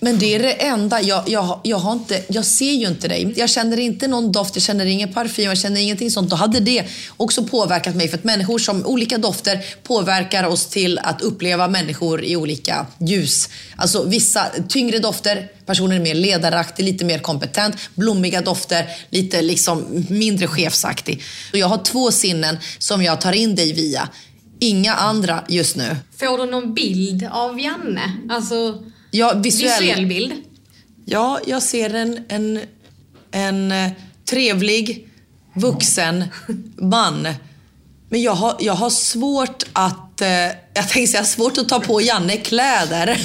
[0.00, 1.02] men det är det enda.
[1.02, 3.32] Jag, jag, jag, har inte, jag ser ju inte dig.
[3.36, 6.30] Jag känner inte någon doft, jag känner ingen parfym, jag känner ingenting sånt.
[6.30, 6.84] Då hade det
[7.16, 8.08] också påverkat mig.
[8.08, 13.48] För att människor som olika dofter påverkar oss till att uppleva människor i olika ljus.
[13.76, 17.76] Alltså vissa tyngre dofter, personen är mer ledaraktig, lite mer kompetent.
[17.94, 21.22] Blommiga dofter, lite liksom mindre chefsaktig.
[21.52, 24.08] Och jag har två sinnen som jag tar in dig via.
[24.58, 25.96] Inga andra just nu.
[26.16, 28.12] Får du någon bild av Janne?
[28.30, 28.82] Alltså
[29.16, 30.32] Ja, visuell, visuell bild?
[31.04, 32.60] Ja, jag ser en, en,
[33.30, 33.92] en eh,
[34.24, 35.08] trevlig,
[35.54, 36.24] vuxen
[36.76, 37.28] man.
[38.08, 40.05] Men jag har, jag har svårt att...
[40.20, 40.28] Eh,
[40.74, 43.06] jag tänkte säga svårt att ta på Janne kläder.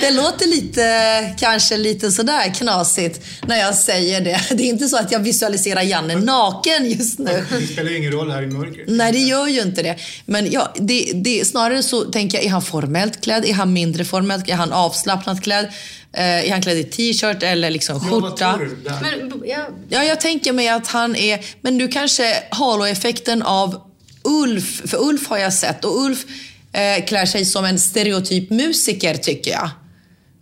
[0.00, 4.40] det låter lite, kanske lite sådär knasigt när jag säger det.
[4.50, 7.46] Det är inte så att jag visualiserar Janne naken just nu.
[7.50, 8.84] Det spelar ju ingen roll här i mörkret.
[8.88, 9.96] Nej, det gör ju inte det.
[10.24, 13.44] Men ja, det, det, snarare så tänker jag, är han formellt klädd?
[13.44, 14.48] Är han mindre formellt?
[14.48, 15.64] Är han avslappnat klädd?
[16.12, 18.58] Eh, är han klädd i t-shirt eller liksom Ja, skjorta?
[18.84, 19.00] där?
[19.00, 21.40] Men, ja, Ja, jag tänker mig att han är...
[21.60, 23.89] Men du kanske halo-effekten av
[24.24, 24.82] Ulf.
[24.90, 26.24] För Ulf har jag sett och Ulf
[26.72, 29.70] eh, klär sig som en stereotyp musiker tycker jag.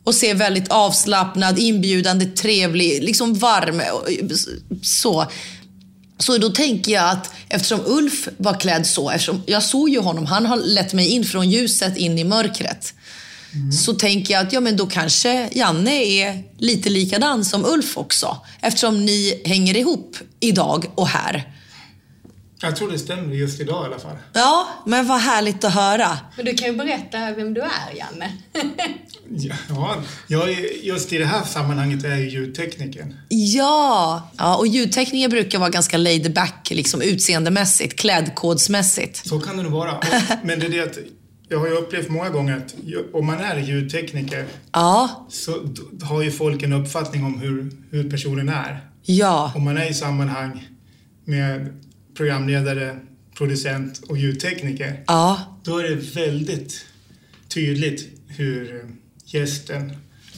[0.04, 3.82] Och ser väldigt avslappnad, inbjudande, trevlig, liksom varm.
[3.94, 4.08] och-
[4.82, 5.26] Så.
[6.20, 10.26] Så då tänker jag att eftersom Ulf var klädd så, eftersom jag såg ju honom,
[10.26, 12.94] han har lett mig in från ljuset in i mörkret.
[13.84, 18.36] så tänker jag att ja, men då kanske Janne är lite likadan som Ulf också.
[18.60, 21.52] Eftersom ni hänger ihop idag och här.
[22.60, 24.16] Jag tror det stämmer just idag i alla fall.
[24.32, 26.18] Ja, men vad härligt att höra.
[26.36, 28.32] Men du kan ju berätta vem du är, Janne.
[29.68, 29.96] Ja,
[30.26, 33.14] jag är, just i det här sammanhanget är jag ju ljudteknikern.
[33.28, 39.28] Ja, ja och ljudtekniker brukar vara ganska laid back, liksom utseendemässigt, klädkodsmässigt.
[39.28, 39.98] Så kan det nog vara.
[39.98, 40.04] Och,
[40.42, 40.98] men det är det att
[41.48, 42.74] jag har ju upplevt många gånger att
[43.12, 45.52] om man är ljudtekniker Ja, så
[46.02, 48.80] har ju folk en uppfattning om hur, hur personen är.
[49.02, 50.68] ja, Om man är i sammanhang
[51.24, 51.82] med
[52.18, 52.96] programledare,
[53.36, 55.60] producent och ljudtekniker, ja.
[55.64, 56.86] då är det väldigt
[57.48, 58.84] tydligt hur
[59.24, 59.92] gästen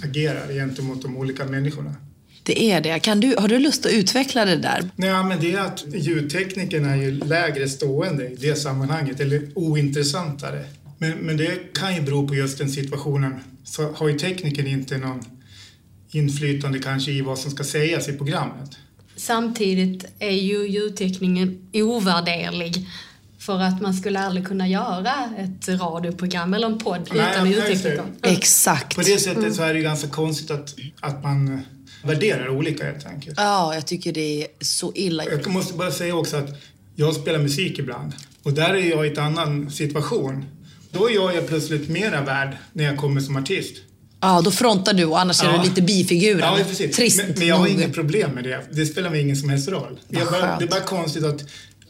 [0.05, 1.95] agerar gentemot de olika människorna.
[2.43, 2.99] Det är det.
[2.99, 4.91] Kan du, har du lust att utveckla det där?
[4.97, 10.65] Nej, men det är att ljudtekniken är ju lägre stående i det sammanhanget, eller ointressantare.
[10.99, 13.35] Men, men det kan ju bero på just den situationen.
[13.65, 15.25] Så har ju tekniken inte någon
[16.11, 18.71] inflytande kanske i vad som ska sägas i programmet.
[19.21, 22.87] Samtidigt är ju ljudtekningen ovärderlig.
[23.39, 27.61] För att man skulle aldrig kunna göra ett radioprogram eller en podd Nej, utan nej,
[27.61, 27.69] det.
[27.69, 28.05] ljudtekniker.
[28.23, 28.97] Exakt.
[28.97, 31.63] På det sättet så är det ju ganska konstigt att, att man
[32.05, 33.35] värderar olika helt enkelt.
[33.39, 35.25] Ja, jag tycker det är så illa.
[35.25, 36.49] Jag måste bara säga också att
[36.95, 38.13] jag spelar musik ibland
[38.43, 40.45] och där är jag i en annan situation.
[40.91, 43.77] Då är jag plötsligt mera värd när jag kommer som artist.
[44.21, 45.57] Ja, då frontar du och annars är Ja.
[45.57, 46.39] du lite bifiguren.
[46.59, 46.97] Ja, precis.
[46.97, 48.65] Trist men, men jag har inget problem med det.
[48.73, 50.01] Det spelar mig ingen som helst roll.
[50.09, 51.45] Jag bara, det är bara konstigt att,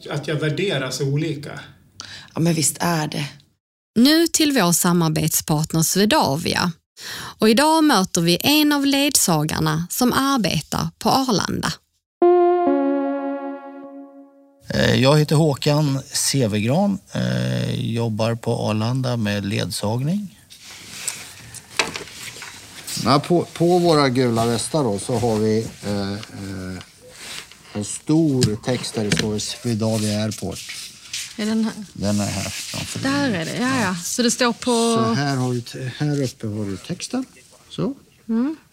[0.09, 1.59] att jag värderas olika.
[2.33, 3.25] Ja, men visst är det.
[3.99, 6.71] Nu till vår samarbetspartner Swedavia.
[7.39, 11.73] Och idag möter vi en av ledsagarna som arbetar på Arlanda.
[14.73, 20.37] Eh, Jag heter Håkan Sevegran, eh, jobbar på Arlanda med ledsagning.
[23.05, 26.77] Ja, på, på våra gula västar då, så har vi eh, eh,
[27.73, 30.59] en stor text där det står Swedavia Airport.
[31.37, 31.73] Är den här?
[31.93, 32.99] Den är här framför.
[32.99, 33.95] Där är det, ja ja.
[34.03, 34.95] Så det står på...
[35.05, 37.25] Så här, har du, här uppe har du texten.
[37.69, 37.93] Så.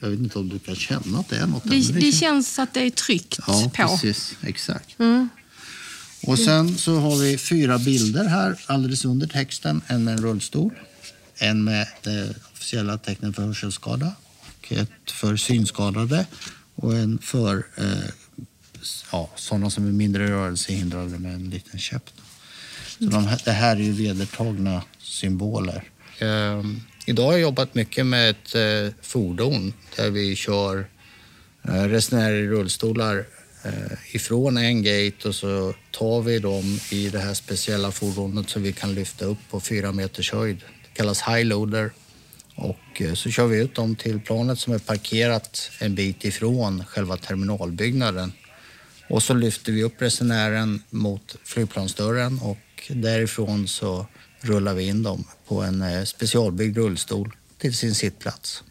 [0.01, 1.65] Jag vet inte om du kan känna att det är något.
[1.65, 1.81] Mm.
[1.83, 3.71] Det, det känns- att det är tryckt Ja, på.
[3.89, 4.35] precis.
[4.43, 4.97] Exakt.
[6.23, 9.81] Och sen så har vi fyra bilder här alldeles under texten.
[9.87, 10.71] En med en rullstol,
[11.39, 12.35] en med det
[12.69, 14.13] officiella tecknen för hörselskada
[14.61, 16.27] och ett för synskadade
[16.75, 18.11] och en för eh,
[19.13, 22.11] ja, sådana som är mindre rörelsehindrade med en liten käpp.
[22.99, 25.85] Så de det här är ju vedertagna symboler.
[26.19, 26.63] Eh,
[27.07, 30.87] idag har jag jobbat mycket med ett eh, fordon där vi kör
[31.63, 33.27] eh, resenärer i rullstolar
[33.63, 38.63] eh, ifrån en gate och så tar vi dem i det här speciella fordonet som
[38.63, 40.59] vi kan lyfta upp på fyra meters höjd.
[40.59, 41.91] Det kallas high loader.
[42.59, 46.85] Och eh, så kör vi ut dem till planet som är parkerat en bit ifrån
[46.85, 48.33] själva terminalbyggnaden.
[49.09, 54.07] Och så lyfter vi upp resenären mot flygplansdörren och därifrån så
[54.41, 58.63] rullar vi in dem på en eh, specialbyggd rullstol till sin sittplats.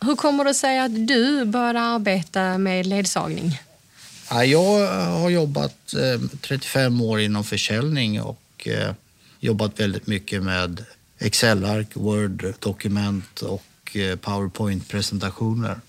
[0.00, 3.60] Hur kommer det sig att du började arbeta med ledsagning?
[4.30, 8.94] Ja, jag har jobbat eh, 35 år inom försäljning och eh,
[9.40, 10.84] jobbat väldigt mycket med
[11.24, 15.80] Excel-ark, Word-dokument och eh, PowerPoint-presentationer.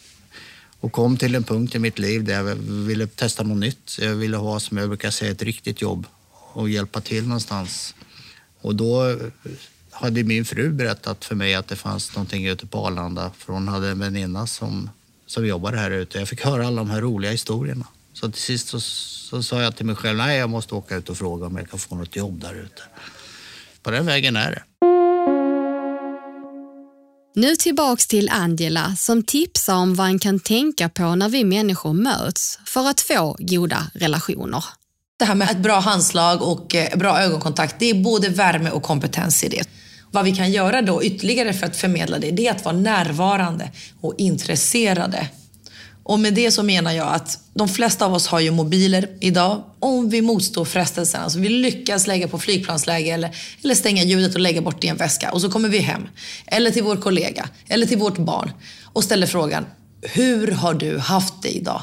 [0.79, 3.97] Och kom till en punkt i mitt liv där jag ville testa något nytt.
[3.99, 6.07] Jag ville ha, som jag brukar säga, ett riktigt jobb
[6.53, 7.95] och hjälpa till någonstans.
[8.61, 9.17] Och då eh,
[9.91, 13.67] hade min fru berättat för mig att det fanns någonting ute på Arlanda för hon
[13.67, 14.89] hade en väninna som,
[15.25, 16.19] som jobbade här ute.
[16.19, 17.87] Jag fick höra alla de här roliga historierna.
[18.13, 21.09] Så till sist så, så sa jag till mig själv, nej jag måste åka ut
[21.09, 22.81] och fråga om jag kan få något jobb där ute.
[23.83, 24.63] På den vägen är det.
[27.37, 31.93] Nu tillbaks till Angela som tipsar om vad en kan tänka på när vi människor
[31.93, 34.63] möts för att få goda relationer.
[35.19, 38.83] Det här med ett bra handslag och eh, bra ögonkontakt, det är både värme och
[38.83, 39.69] kompetens i det.
[40.11, 43.71] Vad vi kan göra då ytterligare för att förmedla det, det är att vara närvarande
[44.01, 45.27] och intresserade.
[46.05, 49.63] Och med det så menar jag att de flesta av oss har ju mobiler idag.
[49.79, 54.41] Om vi motstår frestelsen, alltså vi lyckas lägga på flygplansläge eller, eller stänga ljudet och
[54.41, 56.01] lägga bort det i en väska och så kommer vi hem.
[56.47, 58.51] Eller till vår kollega, eller till vårt barn
[58.83, 59.65] och ställer frågan,
[60.01, 61.81] hur har du haft det idag?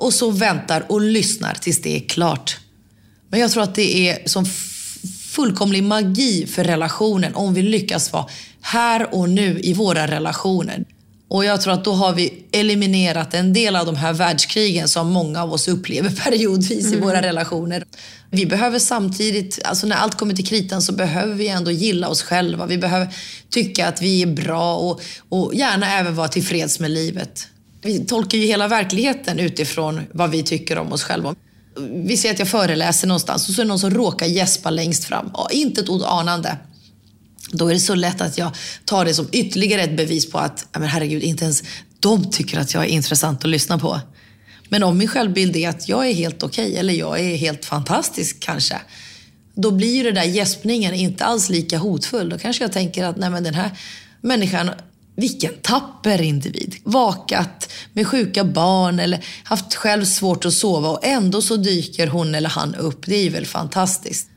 [0.00, 2.58] och så väntar och lyssnar tills det är klart.
[3.28, 4.46] Men jag tror att det är som
[5.28, 8.26] fullkomlig magi för relationen om vi lyckas vara
[8.60, 10.84] här och nu i våra relationer.
[11.30, 15.08] Och jag tror att då har vi eliminerat en del av de här världskrigen som
[15.08, 17.84] många av oss upplever periodvis i våra relationer.
[18.30, 22.22] Vi behöver samtidigt, alltså när allt kommer till kritan så behöver vi ändå gilla oss
[22.22, 22.66] själva.
[22.66, 23.08] Vi behöver
[23.50, 27.46] tycka att vi är bra och, och gärna även vara tillfreds med livet.
[27.82, 31.34] Vi tolkar ju hela verkligheten utifrån vad vi tycker om oss själva.
[32.04, 35.04] Vi ser att jag föreläser någonstans och så är det någon som råkar gäspa längst
[35.04, 35.30] fram.
[35.34, 36.56] Ja, inte ett ord anande.
[37.52, 38.50] Då är det så lätt att jag
[38.84, 41.62] tar det som ytterligare ett bevis på att, men herregud, inte ens
[42.00, 44.00] de tycker att jag är intressant att lyssna på.
[44.68, 47.64] Men om min självbild är att jag är helt okej okay, eller jag är helt
[47.64, 48.76] fantastisk kanske.
[49.54, 52.28] Då blir ju den där gäspningen inte alls lika hotfull.
[52.28, 53.70] Då kanske jag tänker att nej men den här
[54.20, 54.70] människan,
[55.16, 56.76] vilken tapper individ.
[56.84, 62.34] Vakat med sjuka barn eller haft själv svårt att sova och ändå så dyker hon
[62.34, 63.06] eller han upp.
[63.06, 64.29] Det är ju väl fantastiskt.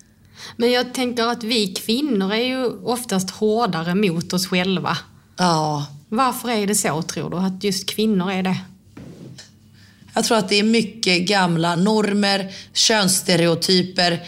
[0.58, 4.98] Men jag tänker att vi kvinnor är ju oftast hårdare mot oss själva.
[5.38, 5.86] Ja.
[6.10, 8.58] Varför är det så tror du, att just kvinnor är det?
[10.14, 14.24] Jag tror att det är mycket gamla normer, könsstereotyper.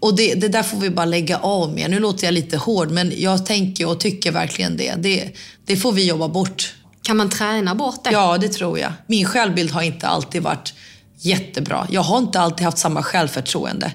[0.00, 1.90] Och det, det där får vi bara lägga av med.
[1.90, 4.94] Nu låter jag lite hård, men jag tänker och tycker verkligen det.
[4.98, 5.30] Det,
[5.64, 6.74] det får vi jobba bort.
[7.02, 8.10] Kan man träna bort det?
[8.10, 8.92] Ja, det tror jag.
[9.06, 10.74] Min självbild har inte alltid varit
[11.18, 11.86] jättebra.
[11.90, 13.92] Jag har inte alltid haft samma självförtroende.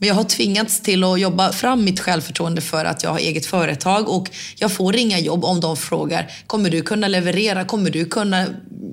[0.00, 3.46] Men jag har tvingats till att jobba fram mitt självförtroende för att jag har eget
[3.46, 7.64] företag och jag får inga jobb om de frågar, kommer du kunna leverera?
[7.64, 8.46] Kommer du kunna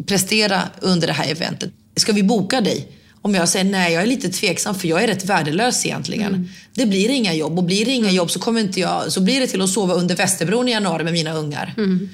[0.08, 1.72] prestera under det här eventet?
[1.96, 2.88] Ska vi boka dig?
[3.22, 6.28] Om jag säger nej, jag är lite tveksam för jag är rätt värdelös egentligen.
[6.36, 6.48] Mm.
[6.74, 9.40] Det blir inga jobb och blir det inga jobb så kommer inte jag, så blir
[9.40, 11.74] det till att sova under Västerbron i januari med mina ungar.
[11.78, 12.10] Mm.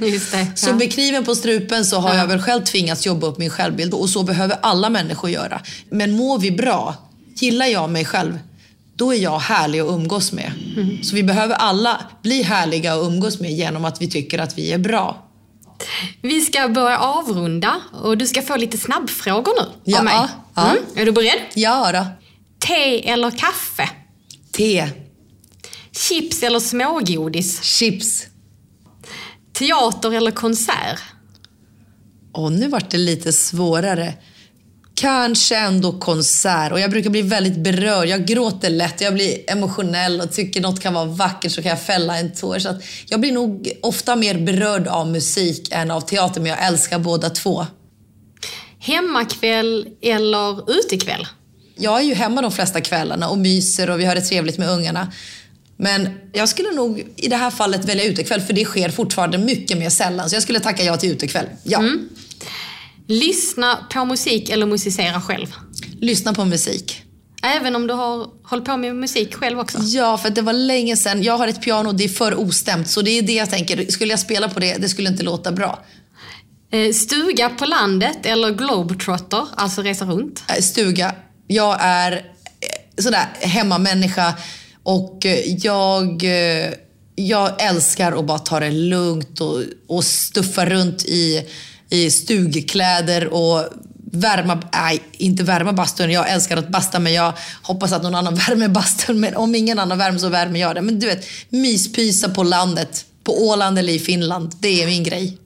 [0.12, 0.74] Just det, så ja.
[0.74, 2.20] med kniven på strupen så har ja.
[2.20, 5.60] jag väl själv tvingats jobba upp min självbild och så behöver alla människor göra.
[5.90, 7.03] Men mår vi bra
[7.42, 8.38] gillar jag mig själv,
[8.96, 10.52] då är jag härlig att umgås med.
[10.76, 11.02] Mm.
[11.02, 14.72] Så vi behöver alla bli härliga att umgås med genom att vi tycker att vi
[14.72, 15.24] är bra.
[16.22, 20.14] Vi ska börja avrunda och du ska få lite snabbfrågor nu ja, av mig.
[20.54, 20.70] Ja.
[20.70, 20.84] Mm.
[20.94, 21.40] Är du beredd?
[21.54, 22.06] Ja då.
[22.58, 23.90] Te eller kaffe?
[24.52, 24.90] Te.
[25.92, 27.62] Chips eller smågodis?
[27.62, 28.26] Chips.
[29.52, 31.00] Teater eller konsert?
[32.32, 34.14] Och nu vart det lite svårare.
[35.04, 36.72] Kanske ändå konsert.
[36.72, 38.08] Och jag brukar bli väldigt berörd.
[38.08, 41.82] Jag gråter lätt, jag blir emotionell och tycker något kan vara vackert så kan jag
[41.82, 42.58] fälla en tår.
[42.58, 42.78] Så
[43.08, 47.30] jag blir nog ofta mer berörd av musik än av teater, men jag älskar båda
[47.30, 47.66] två.
[48.78, 51.26] Hemmakväll eller utekväll?
[51.76, 54.70] Jag är ju hemma de flesta kvällarna och myser och vi har det trevligt med
[54.70, 55.12] ungarna.
[55.76, 59.78] Men jag skulle nog i det här fallet välja utekväll för det sker fortfarande mycket
[59.78, 60.30] mer sällan.
[60.30, 61.46] Så jag skulle tacka ja till utekväll.
[61.62, 61.78] Ja.
[61.78, 62.08] Mm.
[63.06, 65.46] Lyssna på musik eller musicera själv?
[66.00, 67.02] Lyssna på musik.
[67.42, 69.78] Även om du har hållit på med musik själv också?
[69.78, 71.22] Ja, för det var länge sedan.
[71.22, 72.88] Jag har ett piano, det är för ostämt.
[72.88, 73.90] Så det är det jag tänker.
[73.90, 75.84] Skulle jag spela på det, det skulle inte låta bra.
[76.72, 80.42] Eh, stuga på landet eller globetrotter, alltså resa runt?
[80.48, 81.14] Eh, stuga.
[81.46, 84.34] Jag är eh, sådär hemmamänniska
[84.82, 86.24] och jag,
[87.14, 91.46] jag älskar att bara ta det lugnt och, och stuffa runt i
[91.90, 93.68] i stugkläder och
[94.12, 96.10] värma, nej inte värma bastun.
[96.10, 97.32] Jag älskar att basta men jag
[97.62, 99.20] hoppas att någon annan värmer bastun.
[99.20, 100.82] Men om ingen annan värmer så värmer jag det.
[100.82, 103.04] Men du vet, myspysa på landet.
[103.24, 104.52] På Åland eller i Finland.
[104.60, 105.38] Det är min grej.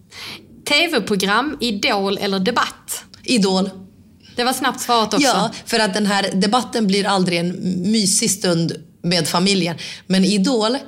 [0.69, 3.05] TV-program, Idol eller Debatt?
[3.25, 3.71] Idol.
[4.37, 5.27] Det var snabbt svarat också.
[5.27, 8.73] Ja, för att den här debatten blir aldrig en mysig stund
[9.03, 9.77] med familjen.
[10.07, 10.79] Men Idol,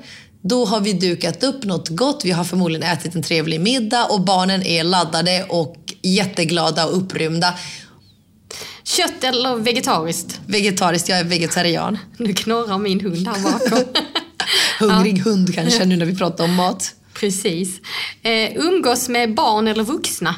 [0.43, 4.21] då har vi dukat upp något gott, vi har förmodligen ätit en trevlig middag och
[4.21, 7.55] barnen är laddade och jätteglada och upprymda.
[8.85, 10.41] Kött eller vegetariskt?
[10.47, 11.99] Vegetariskt, jag är vegetarian.
[12.17, 13.85] Nu knorrar min hund här bakom.
[14.89, 15.23] Hungrig ja.
[15.23, 16.95] hund kanske nu när vi pratar om mat.
[17.15, 17.81] Precis.
[18.23, 20.35] Eh, umgås med barn eller vuxna?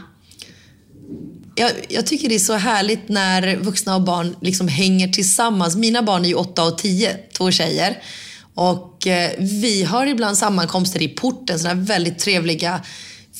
[1.55, 5.77] Jag, jag, tycker det är så härligt när vuxna och barn liksom hänger tillsammans.
[5.77, 8.03] Mina barn är ju 8 och 10, två tjejer.
[8.55, 12.81] Och eh, vi har ibland sammankomster i porten, sådana väldigt trevliga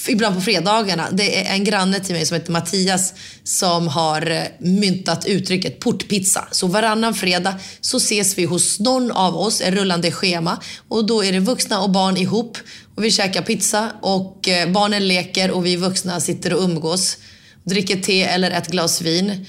[0.09, 1.11] Ibland på fredagarna.
[1.11, 6.49] Det är en granne till mig som heter Mattias som har eh, myntat uttrycket portpizza.
[6.51, 10.59] Så varannan fredag så ses vi hos någon av oss, en rullande schema.
[10.89, 12.59] Och då är det vuxna och barn ihop.
[12.95, 17.19] Och vi käkar pizza och eh, barnen leker och vi vuxna sitter och umgås.
[17.65, 19.47] Dricker te eller ett glas vin.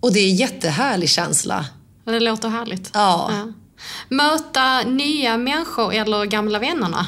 [0.00, 1.66] Och det är en jättehärlig känsla.
[2.04, 2.90] Det låter härligt.
[2.94, 3.30] ja.
[3.32, 3.52] ja.
[4.08, 7.06] Möta nya människor eller gamla vännerna?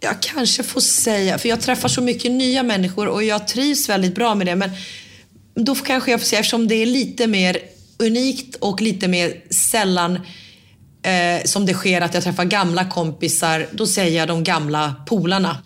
[0.00, 4.14] Jag kanske får säga, för jag träffar så mycket nya människor och jag trivs väldigt
[4.14, 4.56] bra med det.
[4.56, 4.70] Men
[5.54, 7.58] då kanske jag får säga, eftersom det är lite mer
[7.98, 10.20] unikt och lite mer sällan
[11.02, 15.56] eh, som det sker att jag träffar gamla kompisar, då säger jag de gamla polarna.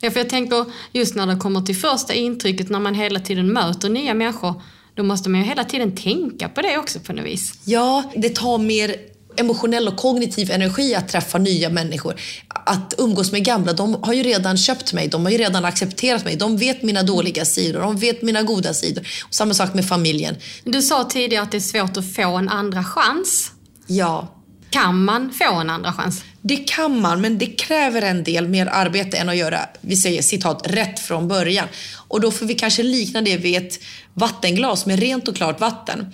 [0.00, 3.52] Ja, för jag tänker just när det kommer till första intrycket, när man hela tiden
[3.52, 4.62] möter nya människor,
[4.98, 7.54] då måste man ju hela tiden tänka på det också på något vis.
[7.64, 8.96] Ja, det tar mer
[9.36, 12.20] emotionell och kognitiv energi att träffa nya människor.
[12.48, 16.24] Att umgås med gamla, de har ju redan köpt mig, de har ju redan accepterat
[16.24, 16.36] mig.
[16.36, 19.06] De vet mina dåliga sidor, de vet mina goda sidor.
[19.28, 20.36] Och samma sak med familjen.
[20.64, 23.52] Du sa tidigare att det är svårt att få en andra chans.
[23.86, 24.34] Ja,
[24.70, 26.22] Kan man få en andra chans?
[26.48, 30.22] Det kan man, men det kräver en del mer arbete än att göra, vi säger
[30.22, 31.68] citat, rätt från början.
[32.08, 33.80] Och då får vi kanske likna det vid ett
[34.14, 36.12] vattenglas med rent och klart vatten.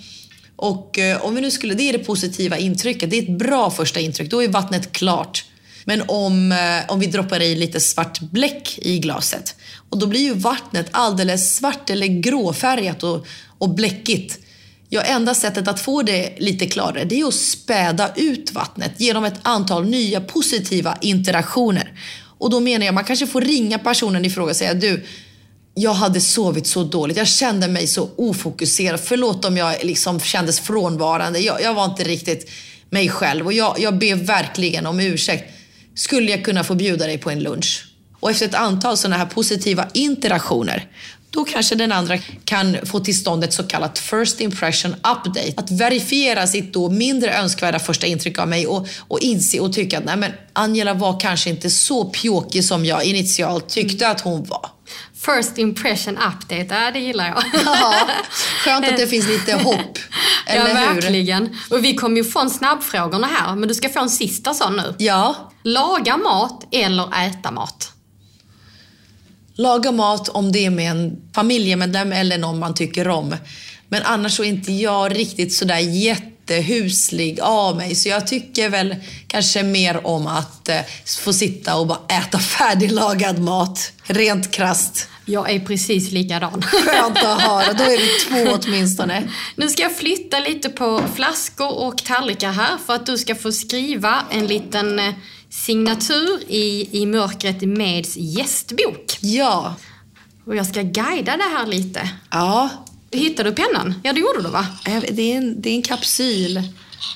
[0.55, 3.71] Och eh, om vi nu skulle, det är det positiva intrycket, det är ett bra
[3.71, 5.45] första intryck, då är vattnet klart.
[5.83, 9.55] Men om, eh, om vi droppar i lite svart bläck i glaset,
[9.89, 13.27] och då blir ju vattnet alldeles svart eller gråfärgat och,
[13.57, 14.39] och bläckigt.
[14.89, 19.25] Ja, enda sättet att få det lite klarare det är att späda ut vattnet genom
[19.25, 21.99] ett antal nya positiva interaktioner.
[22.37, 25.05] Och då menar jag man kanske får ringa personen i fråga och säga du,
[25.73, 28.99] jag hade sovit så dåligt, jag kände mig så ofokuserad.
[28.99, 31.39] Förlåt om jag liksom kändes frånvarande.
[31.39, 32.51] Jag, jag var inte riktigt
[32.89, 35.53] mig själv och jag, jag ber verkligen om ursäkt.
[35.95, 37.85] Skulle jag kunna få bjuda dig på en lunch?
[38.19, 40.89] Och efter ett antal sådana här positiva interaktioner
[41.35, 45.53] då kanske den andra kan få till stånd ett så kallat first impression update.
[45.57, 49.97] Att verifiera sitt då mindre önskvärda första intryck av mig och, och inse och tycka
[49.97, 54.43] att nej men Angela var kanske inte så pjåkig som jag initialt tyckte att hon
[54.43, 54.69] var.
[55.25, 57.43] First impression update, ja, det gillar jag.
[57.65, 58.07] Ja,
[58.63, 59.99] skönt att det finns lite hopp.
[60.45, 61.01] Eller ja, hur?
[61.01, 61.57] verkligen.
[61.69, 64.95] Och vi kommer ju få snabbfrågorna här, men du ska få en sista sån nu.
[64.97, 67.94] Ja, Laga mat eller äta mat?
[69.55, 73.35] Laga mat om det är med en familjemedlem eller någon man tycker om.
[73.89, 77.95] Men annars så är inte jag riktigt sådär jättehuslig av mig.
[77.95, 78.95] Så jag tycker väl
[79.27, 80.79] kanske mer om att eh,
[81.19, 83.91] få sitta och bara äta färdiglagad mat.
[84.03, 85.07] Rent krasst.
[85.27, 86.61] Jag är precis likadan.
[86.61, 87.73] Skönt att höra.
[87.73, 89.29] Då är vi två åtminstone.
[89.55, 93.51] Nu ska jag flytta lite på flaskor och tallrikar här för att du ska få
[93.51, 95.13] skriva en liten eh,
[95.63, 99.17] signatur i, i Mörkret Meds gästbok.
[99.21, 99.75] Ja.
[100.45, 102.09] Och jag ska guida det här lite.
[102.31, 102.69] Ja.
[103.11, 103.93] Hittade du pennan?
[104.03, 104.67] Ja, det gjorde du va?
[104.85, 106.53] Jag Det är en, det är en kapsyl.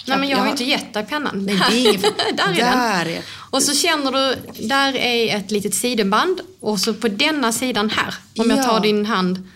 [0.07, 1.45] Nej, men jag har inte gett dig pennan.
[1.45, 2.01] Nej, det är ingen...
[2.35, 3.21] där är Där den.
[3.49, 4.35] Och så känner du,
[4.67, 8.63] där är ett litet sidenband och så på denna sidan här, om jag Ja.
[8.63, 9.47] tar din hand,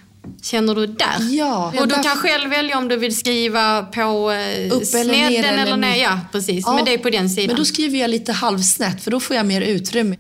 [0.42, 1.18] känner du där?
[1.32, 1.74] Ja.
[1.80, 5.60] Och du kan själv välja om du vill skriva på eh, Upp eller ner snedden
[5.60, 5.96] eller ner.
[5.96, 6.64] Ja, precis.
[6.68, 7.48] Ja, Men det är på den sidan.
[7.48, 10.16] Men då skriver jag lite halvsnett för då får jag mer utrymme.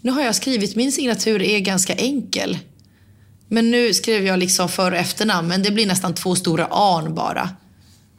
[0.00, 2.58] Nu har jag skrivit, min signatur är ganska enkel.
[3.48, 7.14] Men nu skrev jag liksom för och efternamn, men det blir nästan två stora an
[7.14, 7.50] bara.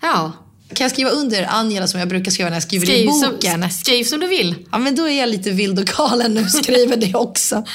[0.02, 0.32] Ja.
[0.74, 3.32] Kan jag skriva under Angela som jag brukar skriva när jag skriver Skriv, i som,
[3.32, 3.70] boken?
[3.72, 4.56] skriv som du vill.
[4.72, 7.66] Ja, men då är jag lite vild och galen nu, skriver det också.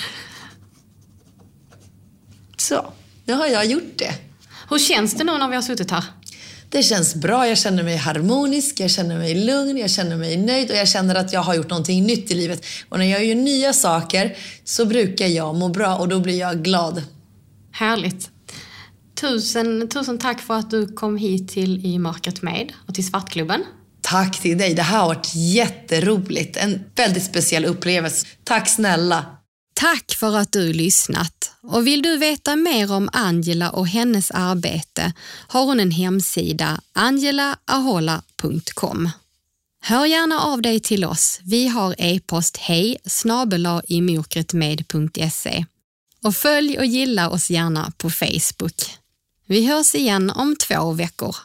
[2.61, 2.93] Så,
[3.25, 4.15] nu har jag gjort det.
[4.71, 6.05] Hur känns det nu när vi har suttit här?
[6.71, 10.71] Det känns bra, jag känner mig harmonisk, jag känner mig lugn, jag känner mig nöjd
[10.71, 12.65] och jag känner att jag har gjort någonting nytt i livet.
[12.89, 16.65] Och när jag gör nya saker så brukar jag må bra och då blir jag
[16.65, 17.03] glad.
[17.73, 18.31] Härligt.
[19.21, 23.65] Tusen, tusen tack för att du kom hit till I mörkret med och till Svartklubben.
[24.01, 26.57] Tack till dig, det här har varit jätteroligt.
[26.57, 28.27] En väldigt speciell upplevelse.
[28.45, 29.38] Tack snälla.
[29.79, 31.53] Tack för att du lyssnat.
[31.63, 35.13] Och vill du veta mer om Angela och hennes arbete
[35.49, 39.11] har hon en hemsida, angelaahola.com.
[39.81, 41.41] Hör gärna av dig till oss.
[41.45, 42.97] Vi har e-post hej
[43.87, 45.65] imokretmed.se
[46.25, 48.99] och följ och gilla oss gärna på Facebook.
[49.47, 51.37] Vi hörs igen om två veckor.